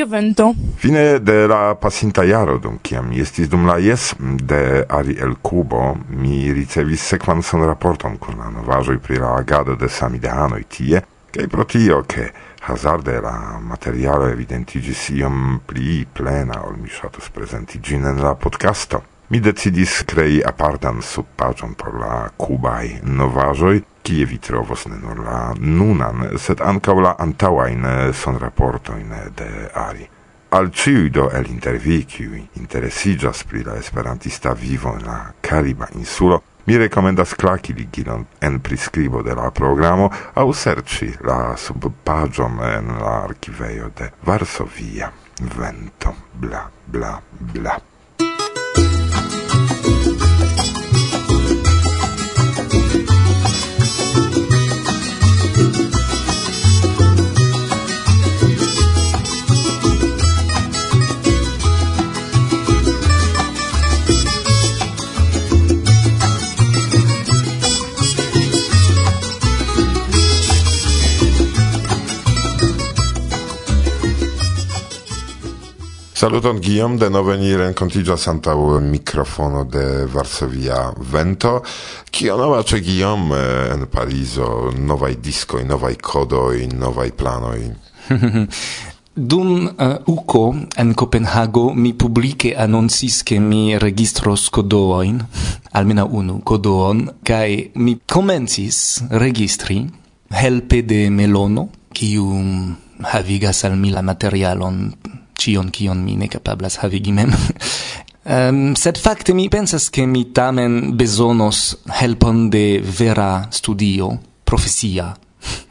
evento. 0.01 0.55
Fine 0.77 1.19
de 1.19 1.47
la 1.47 1.75
pasinta 1.75 2.25
jaro, 2.25 2.59
dum 2.59 2.79
kiam 2.83 3.09
mi 3.09 3.21
estis 3.21 3.49
dum 3.49 3.67
la 3.67 3.79
jes 3.79 4.15
de 4.19 4.85
Ari 4.89 5.17
el 5.21 5.37
Kubo, 5.43 5.97
mi 6.09 6.53
ricevis 6.53 7.03
sekvan 7.03 7.43
raporton 7.67 8.19
kun 8.19 8.39
la 8.39 8.51
novaĵoj 8.51 8.99
pri 8.99 9.19
la 9.19 9.37
agado 9.37 9.75
de 9.77 9.89
samideanoj 9.89 10.63
tie, 10.69 11.03
kaj 11.33 11.49
pro 11.49 11.65
tio, 11.65 12.03
ke 12.03 12.31
hazarde 12.67 13.21
la 13.21 13.59
materialo 13.61 14.29
evidentiĝis 14.29 15.11
iom 15.11 15.61
pli 15.67 16.05
plena 16.13 16.63
ol 16.67 16.77
mi 16.81 16.89
ŝatus 16.89 17.31
prezenti 17.31 17.79
ĝin 17.79 18.07
en 18.07 18.23
la 18.23 18.35
podcasto. 18.35 19.03
Mi 19.29 19.41
decidis 19.41 20.05
krei 20.07 20.43
apartan 20.47 21.01
subpaĝon 21.03 21.75
por 21.75 21.95
la 21.99 22.29
kubaj 22.39 23.01
novaĵoj, 23.03 23.81
kie 24.07 24.25
vi 24.25 24.39
trovos 24.39 24.87
ne 24.87 24.99
nur 25.03 25.19
la 25.27 25.39
nunan, 25.59 26.29
sed 26.39 26.61
ankaŭ 26.63 26.95
la 27.03 27.15
antaŭajn 27.25 27.87
sonraportojn 28.15 29.15
de 29.39 29.49
Ari. 29.83 30.07
Al 30.55 30.71
ciui 30.71 31.11
do 31.11 31.27
el 31.35 31.49
intervi, 31.51 32.05
kiui 32.07 32.45
interesigas 32.61 33.43
pri 33.51 33.65
la 33.67 33.75
esperantista 33.81 34.53
vivo 34.55 34.95
en 34.95 35.03
la 35.09 35.19
Cariba 35.43 35.89
insulo, 35.99 36.39
mi 36.67 36.79
recomendas 36.79 37.35
klaki 37.35 37.75
ligilon 37.75 38.25
en 38.41 38.61
prescribo 38.61 39.23
de 39.27 39.35
la 39.35 39.51
programo 39.51 40.09
au 40.35 40.55
serci 40.55 41.11
la 41.27 41.57
subpagion 41.57 42.63
en 42.63 42.95
la 43.03 43.19
archiveio 43.25 43.91
de 43.99 44.13
Varsovia. 44.23 45.11
Vento, 45.59 46.15
bla, 46.33 46.71
bla, 46.87 47.21
bla. 47.53 47.96
Saluton 76.17 76.59
Guillaume, 76.61 76.97
de 76.97 77.11
nove 77.13 77.35
ni 77.37 77.51
rencontigas 77.53 78.27
antau 78.27 78.81
microfono 78.81 79.65
de 79.65 80.07
Varsovia 80.09 80.95
Vento. 80.97 81.63
Kio 82.11 82.39
nova 82.39 82.63
ce 82.63 82.81
Guillaume 82.81 83.37
eh, 83.37 83.73
en 83.75 83.85
Parizo, 83.85 84.73
novai 84.73 85.19
diskoj, 85.21 85.61
novai 85.69 85.99
kodoj, 86.01 86.73
novai 86.73 87.13
planoj? 87.13 87.61
Dum 89.13 89.69
uh, 89.69 89.99
uco 90.07 90.55
en 90.77 90.95
Copenhago 90.95 91.75
mi 91.75 91.93
publice 91.93 92.55
annoncis 92.57 93.23
che 93.23 93.39
mi 93.39 93.77
registros 93.77 94.49
codoin, 94.49 95.21
almena 95.77 96.07
unu 96.09 96.41
codoon, 96.43 97.11
cae 97.23 97.73
mi 97.75 97.99
comencis 98.07 99.05
registri 99.11 99.85
helpe 100.33 100.81
de 100.81 101.11
Melono, 101.11 101.69
kiu 101.93 102.33
havigas 103.05 103.65
al 103.69 103.77
mi 103.77 103.93
la 103.93 104.01
materialon 104.01 104.95
cion 105.47 105.71
kion 105.71 106.03
mi 106.03 106.17
ne 106.19 106.27
capablas 106.29 106.81
havigi 106.83 107.13
mem. 107.15 107.31
Um, 108.27 108.75
sed 108.83 108.99
facte 108.99 109.35
mi 109.35 109.49
pensas 109.49 109.91
che 109.91 110.07
mi 110.07 110.33
tamen 110.33 110.97
besonos 110.97 111.79
helpon 111.87 112.51
de 112.51 112.81
vera 112.83 113.47
studio 113.51 114.19
profesia. 114.45 115.15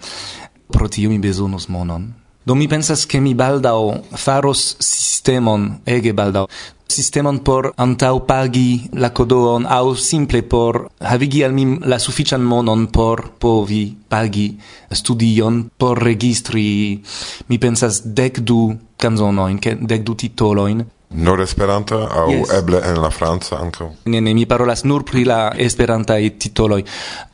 Pro 0.72 0.88
tio 0.88 1.10
mi 1.10 1.20
besonos 1.20 1.68
monon. 1.68 2.14
Do 2.46 2.56
mi 2.56 2.68
pensas 2.68 3.06
che 3.06 3.20
mi 3.20 3.34
baldao 3.34 4.04
faros 4.14 4.78
sistemon, 4.80 5.82
ege 5.84 6.14
baldao, 6.14 6.46
sistemon 6.88 7.40
por 7.40 7.74
antau 7.78 8.26
pagi 8.26 8.88
la 8.94 9.10
codoon 9.10 9.66
au 9.66 9.96
simple 9.96 10.44
por 10.44 10.92
havigi 11.00 11.44
al 11.44 11.54
mim 11.54 11.80
la 11.84 11.98
suffician 12.00 12.44
monon 12.44 12.88
por 12.88 13.34
povi 13.40 13.98
pagi 14.08 14.58
studion 14.92 15.70
por 15.78 15.98
registri 16.00 17.02
mi 17.50 17.58
pensas 17.58 18.02
dec 18.06 18.40
du 18.40 18.78
canzonoin, 18.96 19.60
che 19.60 19.78
dec 19.80 20.04
du 20.04 20.16
titoloin. 20.16 20.86
Nur 21.08 21.40
Esperanta, 21.40 21.96
au 21.96 22.30
yes. 22.30 22.50
eble 22.52 22.82
en 22.84 23.00
la 23.00 23.10
Franca 23.10 23.58
anco? 23.58 23.96
Ne, 24.04 24.20
ne, 24.20 24.34
mi 24.34 24.46
parolas 24.46 24.84
nur 24.84 25.04
pri 25.04 25.24
la 25.24 25.54
Esperantai 25.56 26.38
titoloi. 26.38 26.84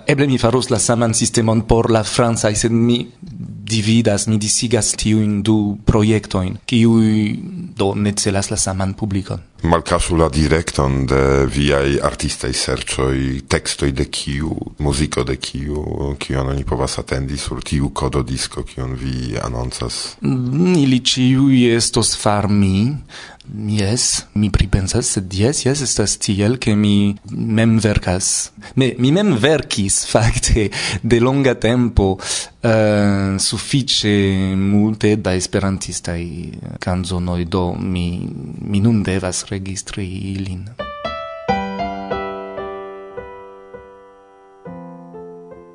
Eble 0.08 0.28
mi 0.28 0.38
faros 0.38 0.70
la 0.70 0.80
saman 0.80 1.14
sistemon 1.14 1.62
por 1.68 1.92
la 1.92 2.04
francaj, 2.04 2.56
sed 2.56 2.72
mi 2.72 3.06
dividas, 3.72 4.28
mi 4.28 4.38
disigas 4.42 4.92
tiujn 5.00 5.40
du 5.46 5.78
projektojn, 5.88 6.58
kiuj 6.68 7.38
do 7.78 7.94
ne 7.96 8.14
celas 8.18 8.52
la 8.52 8.60
saman 8.60 8.94
publikon. 9.00 9.48
Malcasu 9.62 10.18
la 10.18 10.28
directon 10.34 11.04
de 11.06 11.46
viai 11.46 12.00
artistai 12.02 12.50
sercioi, 12.58 13.44
textoi 13.48 13.92
de 13.94 14.08
kiu, 14.10 14.56
musico 14.82 15.24
de 15.24 15.38
kiu, 15.38 16.16
kion 16.20 16.50
oni 16.56 16.66
povas 16.66 16.98
attendi 16.98 17.38
sur 17.38 17.62
tiu 17.62 17.92
kodo 17.94 18.24
disco 18.26 18.66
kion 18.66 18.96
vi 18.98 19.38
annonsas? 19.38 20.18
Mm, 20.26 20.74
ili 20.82 21.04
ciui 21.06 21.68
estos 21.76 22.16
farmi, 22.18 22.90
Yes, 23.52 24.28
mi 24.34 24.50
pripensas, 24.54 25.10
sed 25.12 25.34
yes, 25.34 25.66
yes, 25.66 25.82
estas 25.82 26.14
tiel, 26.22 26.58
che 26.58 26.76
mi 26.76 27.18
mem 27.32 27.80
vercas. 27.80 28.52
Me, 28.76 28.94
mi 28.98 29.12
mem 29.12 29.34
vercis 29.36 30.01
facte 30.06 30.32
fakte 30.32 30.70
de 31.02 31.20
longa 31.20 31.56
tempo 31.56 32.18
uh, 32.18 33.38
suffice 33.38 34.56
multe 34.56 35.16
da 35.16 35.34
esperantistaj 35.36 36.22
eh, 36.22 36.78
canzonoj 36.80 37.46
do 37.46 37.74
mi 37.80 38.28
mi 38.62 38.80
nun 38.80 39.04
devas 39.04 39.46
registri 39.50 40.06
ilin 40.06 40.70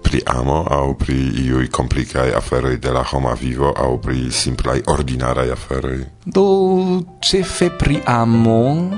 pri 0.02 0.22
amo 0.24 0.62
au 0.62 0.94
pri 0.94 1.14
iui 1.44 1.68
complicai 1.68 2.32
aferoi 2.32 2.78
de 2.78 2.90
la 2.90 3.02
homa 3.02 3.34
vivo 3.34 3.72
au 3.72 3.98
pri 3.98 4.30
simplai 4.30 4.80
ordinarai 4.84 5.50
aferoi? 5.50 6.06
Do, 6.24 7.04
cefe 7.18 7.70
pri 7.70 8.00
amo, 8.04 8.88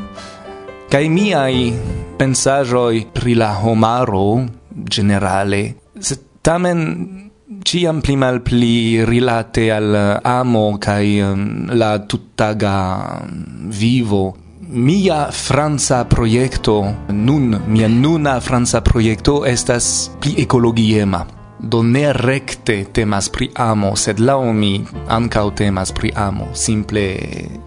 kai 0.89 1.09
miai 1.09 1.73
pensajoi 2.17 3.09
pri 3.13 3.35
la 3.35 3.57
homaro 3.57 4.58
generale, 4.85 5.75
se 5.99 6.19
tamen 6.43 7.31
ciam 7.65 8.01
pli 8.01 8.17
mal 8.17 8.43
pli 8.43 9.05
rilate 9.05 9.71
al 9.73 9.95
eh, 9.95 10.21
amo 10.23 10.77
kai 10.79 11.19
ehm, 11.19 11.75
la 11.77 11.99
tuttaga 11.99 13.21
ehm, 13.23 13.71
vivo 13.73 14.37
mia 14.69 15.31
franza 15.31 16.05
proiecto 16.05 17.05
nun 17.09 17.63
mia 17.67 17.89
nuna 17.89 18.41
franza 18.41 18.83
proiecto 18.83 19.45
estas 19.45 20.11
pli 20.21 20.35
ekologiema 20.45 21.25
do 21.59 21.83
ne 21.83 22.13
recte 22.13 22.93
temas 22.93 23.29
pri 23.31 23.51
amo 23.55 23.95
sed 23.97 24.19
la 24.19 24.37
mi 24.53 24.87
ancau 25.09 25.51
temas 25.51 25.91
pri 25.93 26.13
amo 26.15 26.49
simple 26.53 27.17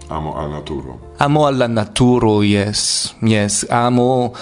amo 0.08 0.36
al 0.36 0.50
naturo. 0.50 1.12
Amo 1.18 1.46
al 1.46 1.56
la 1.56 1.66
naturo 1.66 2.42
yes 2.42 3.14
yes. 3.20 3.66
Amo 3.68 4.32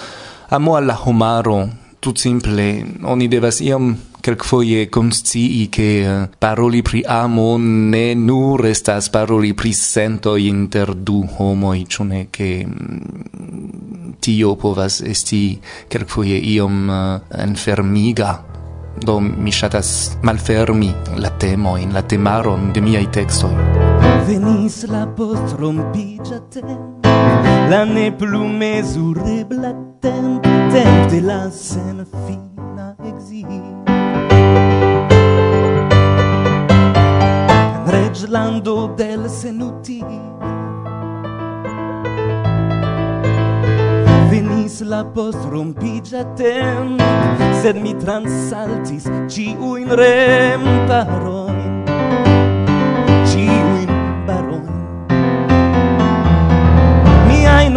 amo 0.49 0.75
al 0.75 0.85
la 0.85 0.95
homaro 0.95 1.80
tut 2.01 2.17
simple 2.17 2.65
oni 3.05 3.27
devas 3.29 3.61
iam 3.61 3.93
kelkfoje 4.21 4.87
konscii 4.89 5.67
ke 5.73 5.89
eh, 6.01 6.27
paroli 6.39 6.81
pri 6.81 7.03
amo 7.07 7.57
ne 7.61 8.15
nur 8.15 8.65
estas 8.65 9.09
paroli 9.13 9.53
pri 9.53 9.73
sento 9.73 10.35
inter 10.37 10.93
du 10.95 11.21
homoj 11.37 11.85
ĉu 11.85 12.05
ne 12.05 12.21
ke 12.33 12.49
mm, 12.65 14.15
tio 14.21 14.55
povas 14.55 15.01
esti 15.01 15.43
kelkfoje 15.89 16.39
iom 16.55 16.89
eh, 16.89 17.19
enfermiga. 17.45 18.39
Do 19.01 19.19
mi 19.23 19.53
ŝatas 19.55 20.17
malfermi 20.27 20.89
la 21.23 21.31
temojn 21.39 21.93
la 21.95 22.01
temaron 22.01 22.73
de 22.73 22.81
miaj 22.81 23.05
tekstoj. 23.17 23.53
Venis 24.27 24.83
la 24.91 25.05
postrompiĝa 25.17 26.41
tempo 26.51 27.00
la 27.69 27.85
ne 27.85 28.11
plu 28.11 28.47
mesurebla 28.47 29.73
tempo 30.01 30.51
temp 30.71 31.11
de 31.11 31.21
la 31.21 31.49
sen 31.51 32.05
fina 32.25 32.95
exil. 33.03 33.63
En 37.75 37.85
reglando 37.85 38.75
del 38.95 39.29
senuti 39.29 40.03
venis 44.31 44.81
la 44.81 45.03
post 45.03 45.43
rompigia 45.51 46.23
temp 46.35 47.01
sed 47.61 47.75
mi 47.83 47.93
transaltis 48.03 49.05
ciuin 49.27 49.89
remparon 50.01 51.50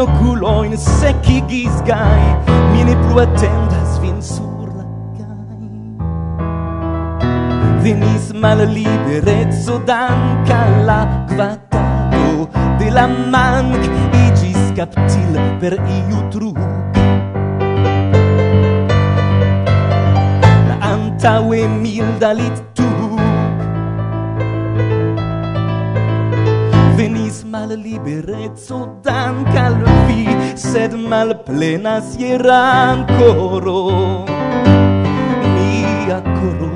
viajn 0.03 0.73
in 0.73 0.79
secchi 0.79 1.41
gisgai 1.47 2.25
mi 2.73 2.85
ne 2.85 2.95
plu 2.97 3.21
attendas 3.21 4.01
vin 4.03 4.21
sur 4.23 4.69
la 4.77 4.85
kaj 5.19 5.29
venis 7.83 8.33
mallibereco 8.43 9.79
danka 9.87 10.61
la 10.89 11.01
kvatalo 11.29 12.49
de 12.79 12.91
la 12.91 13.07
manc 13.07 13.83
igis 14.27 14.63
captil 14.77 15.35
per 15.61 15.75
iu 15.99 16.19
truc 16.31 16.59
la 20.69 20.77
antaŭe 20.93 21.69
milda 21.83 22.33
lit 22.33 22.84
Venis 26.97 27.43
mal 27.43 27.69
liberezzo 27.69 29.01
dank 29.03 29.49
al 29.59 29.75
vi, 30.07 30.29
sed 30.55 30.93
mal 30.95 31.35
plena 31.43 31.99
ier 32.19 32.47
ancoro, 32.47 34.23
mia 35.55 36.21
coro. 36.23 36.71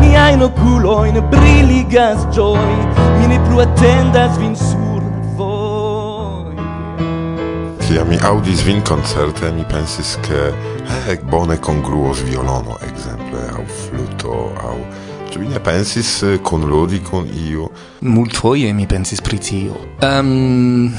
Miain 0.00 0.42
oculoin 0.42 1.18
briligas 1.30 2.22
joy 2.30 2.74
mi 3.18 3.26
ne 3.26 3.40
plu 3.48 3.58
attendas 3.66 4.38
vin 4.38 4.54
sur 4.54 5.02
voi. 5.34 6.54
Cia 7.80 8.04
mi 8.04 8.16
audis 8.22 8.62
vin 8.62 8.82
concerte, 8.82 9.50
mi 9.50 9.64
pensis 9.64 10.18
che, 10.22 10.54
eh, 11.08 11.18
bone 11.18 11.58
congruos 11.58 12.22
violono, 12.22 12.78
exemple. 12.78 13.13
Ĉu 15.34 15.40
vi 15.42 15.48
ne 15.50 15.58
pensis 15.58 16.08
eh, 16.22 16.36
kunludi 16.46 17.00
kun 17.02 17.24
io? 17.26 17.64
Multfoje 18.06 18.68
mi 18.70 18.84
pensis 18.86 19.18
pri 19.18 19.38
tio. 19.42 19.74
Um, 20.06 20.92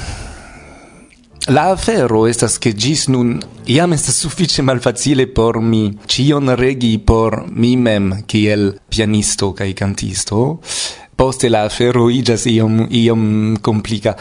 La 1.48 1.70
afero 1.70 2.26
estas 2.28 2.58
che 2.58 2.74
gis 2.74 3.06
nun 3.08 3.38
iam 3.64 3.94
estas 3.96 4.18
suffice 4.20 4.60
malfacile 4.62 5.24
por 5.32 5.60
mi 5.62 5.96
cion 6.06 6.52
regi 6.58 6.98
por 6.98 7.46
mi 7.48 7.76
mem 7.76 8.10
kiel 8.26 8.74
pianisto 8.90 9.54
kaj 9.54 9.72
cantisto. 9.72 10.60
Poste 11.16 11.48
la 11.48 11.64
afero 11.70 12.10
igas 12.10 12.44
iom, 12.44 12.88
iom 12.90 13.56
complica. 13.62 14.18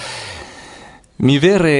Mi 1.17 1.39
vere 1.43 1.75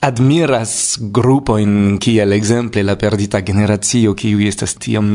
admiras 0.00 0.98
grupojn 1.00 1.98
kiel 1.98 2.32
exemple 2.32 2.82
la 2.82 2.94
perdita 2.96 3.40
generacio 3.42 4.14
kiuj 4.14 4.46
estas 4.48 4.76
tiam 4.78 5.10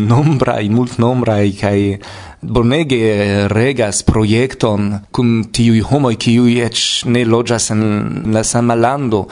mult 0.69 0.97
nombra 0.99 1.37
kai 1.59 1.99
bonege 2.41 3.47
regas 3.47 4.03
projekton 4.03 4.99
kun 5.11 5.45
tiuj 5.51 5.81
qui 6.19 6.39
u 6.39 6.47
eĉ 6.47 7.05
ne 7.05 7.25
loĝas 7.25 7.71
en 7.71 8.33
la 8.33 8.43
sama 8.43 8.75
lando. 8.75 9.27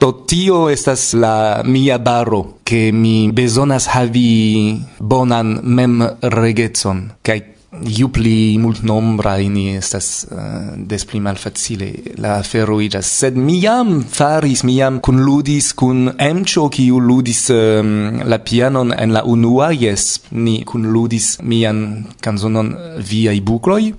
Do 0.00 0.12
tio 0.26 0.70
estas 0.70 1.12
la 1.12 1.62
mia 1.64 1.98
baro, 1.98 2.60
ke 2.64 2.90
mi 2.92 3.30
bezonas 3.32 3.86
havi 3.86 4.80
bonan 4.98 5.60
mem 5.62 6.02
regecon, 6.22 7.10
kaj 7.22 7.59
iu 7.86 8.08
pli 8.12 8.58
multnombra 8.58 9.36
ni 9.38 9.76
estas 9.76 10.26
uh, 10.30 10.38
des 10.76 11.04
pli 11.04 11.20
malfacile. 11.20 11.90
La 12.18 12.36
afero 12.40 12.80
iĝas 12.80 13.08
sed 13.22 13.36
mi 13.36 13.60
jam 13.62 14.02
faris 14.04 14.64
mi 14.64 14.76
jam 14.76 15.00
kunludis 15.00 15.72
kun 15.72 16.10
Emĉo 16.18 16.68
kiu 16.72 17.00
ludis 17.00 17.46
um, 17.54 18.20
la 18.24 18.38
pianon 18.38 18.92
en 18.96 19.12
la 19.16 19.24
unua. 19.24 19.70
Jes 19.72 20.20
ni 20.30 20.60
kunludis 20.64 21.38
mian 21.42 22.04
kanzonon 22.20 22.74
viaj 22.98 23.40
bukloj 23.40 23.92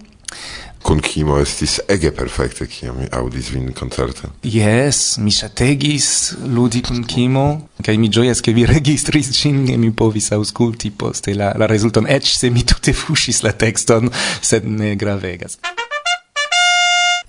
con 0.82 1.00
kimo 1.00 1.38
estis 1.42 1.80
ege 1.88 2.12
perfekte 2.12 2.68
kiam 2.68 2.98
mi 3.00 3.08
audis 3.12 3.50
vin 3.54 3.72
concerte. 3.74 4.30
Yes, 4.44 5.18
mi 5.18 5.32
ŝategis 5.32 6.08
ludi 6.56 6.82
con 6.86 7.04
kimo 7.06 7.70
kai 7.86 7.98
mi 7.98 8.10
gioias 8.10 8.42
che 8.42 8.54
vi 8.54 8.66
registris 8.66 9.32
cin 9.34 9.68
e 9.70 9.78
mi 9.78 9.92
povis 9.92 10.32
ausculti 10.32 10.92
poste 10.92 11.34
la 11.34 11.54
la 11.58 11.68
resulton, 11.68 12.08
ec 12.08 12.26
se 12.26 12.50
mi 12.50 12.64
tute 12.64 12.94
fuŝis 12.94 13.44
la 13.44 13.52
texton, 13.54 14.10
sed 14.42 14.66
ne 14.66 14.96
gravegas. 14.96 15.58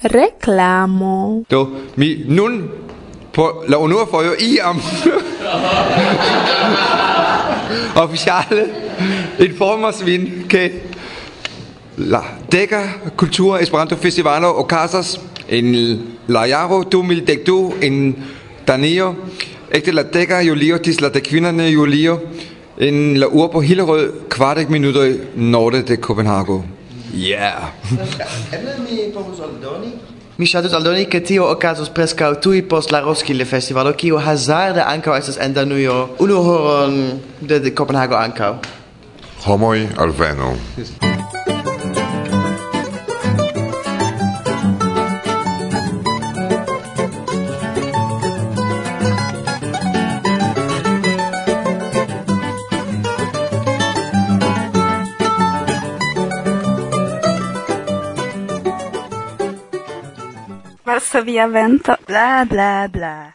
Reclamo. 0.03 1.45
Do 1.49 1.91
mi 1.97 2.25
nun 2.27 2.69
po, 3.33 3.65
la 3.69 3.79
unua 3.79 4.07
foio 4.07 4.35
iam 4.39 4.81
officiale 7.95 8.71
informas 9.39 10.03
vin 10.03 10.47
che 10.47 10.91
La 11.99 12.23
Deka 12.51 13.01
Kultura 13.17 13.61
Esperanto 13.61 13.97
Festivalo 13.97 14.51
okazas 14.57 15.21
en 15.49 16.17
la 16.29 16.47
jaro 16.49 16.85
2012 16.85 17.75
en 17.81 18.17
Danio, 18.67 19.15
ekde 19.71 19.93
la 19.93 20.05
deka 20.05 20.41
julio 20.43 20.79
tis 20.79 21.01
la 21.01 21.11
dekvinane 21.11 21.69
julio 21.71 22.19
en 22.79 23.21
la 23.21 23.29
urbo 23.29 23.61
Hillerød, 23.61 24.29
kvardek 24.33 24.71
minutoj 24.71 25.19
norde 25.37 25.83
de 25.83 25.97
Kopenhago. 25.97 26.63
Yeah! 27.13 27.73
Eble 28.55 28.79
mi 28.81 29.13
povus 29.13 29.41
aldoni? 29.45 29.93
Mi 30.39 30.47
ŝatus 30.49 30.73
aldoni, 30.73 31.05
ke 31.13 31.21
tio 31.21 31.51
okazos 31.53 31.93
preskaŭ 31.93 32.39
tuj 32.41 32.63
post 32.69 32.95
la 32.95 33.03
Roskilde 33.05 33.45
Festivalo, 33.45 33.93
kiu 33.93 34.17
hazarde 34.17 34.81
ankaŭ 34.81 35.19
estas 35.21 35.37
en 35.37 35.53
Danujo, 35.53 36.17
unu 36.25 36.41
horon 36.49 37.01
de, 37.41 37.61
de 37.61 37.75
Kopenhago 37.75 38.17
ankaŭ. 38.17 38.55
Homoj 39.45 39.91
alvenu. 40.01 40.55
Yes. 40.79 41.12
via 61.21 61.47
vento, 61.47 61.97
bla 62.07 62.47
bla 62.49 62.89
bla. 62.89 63.35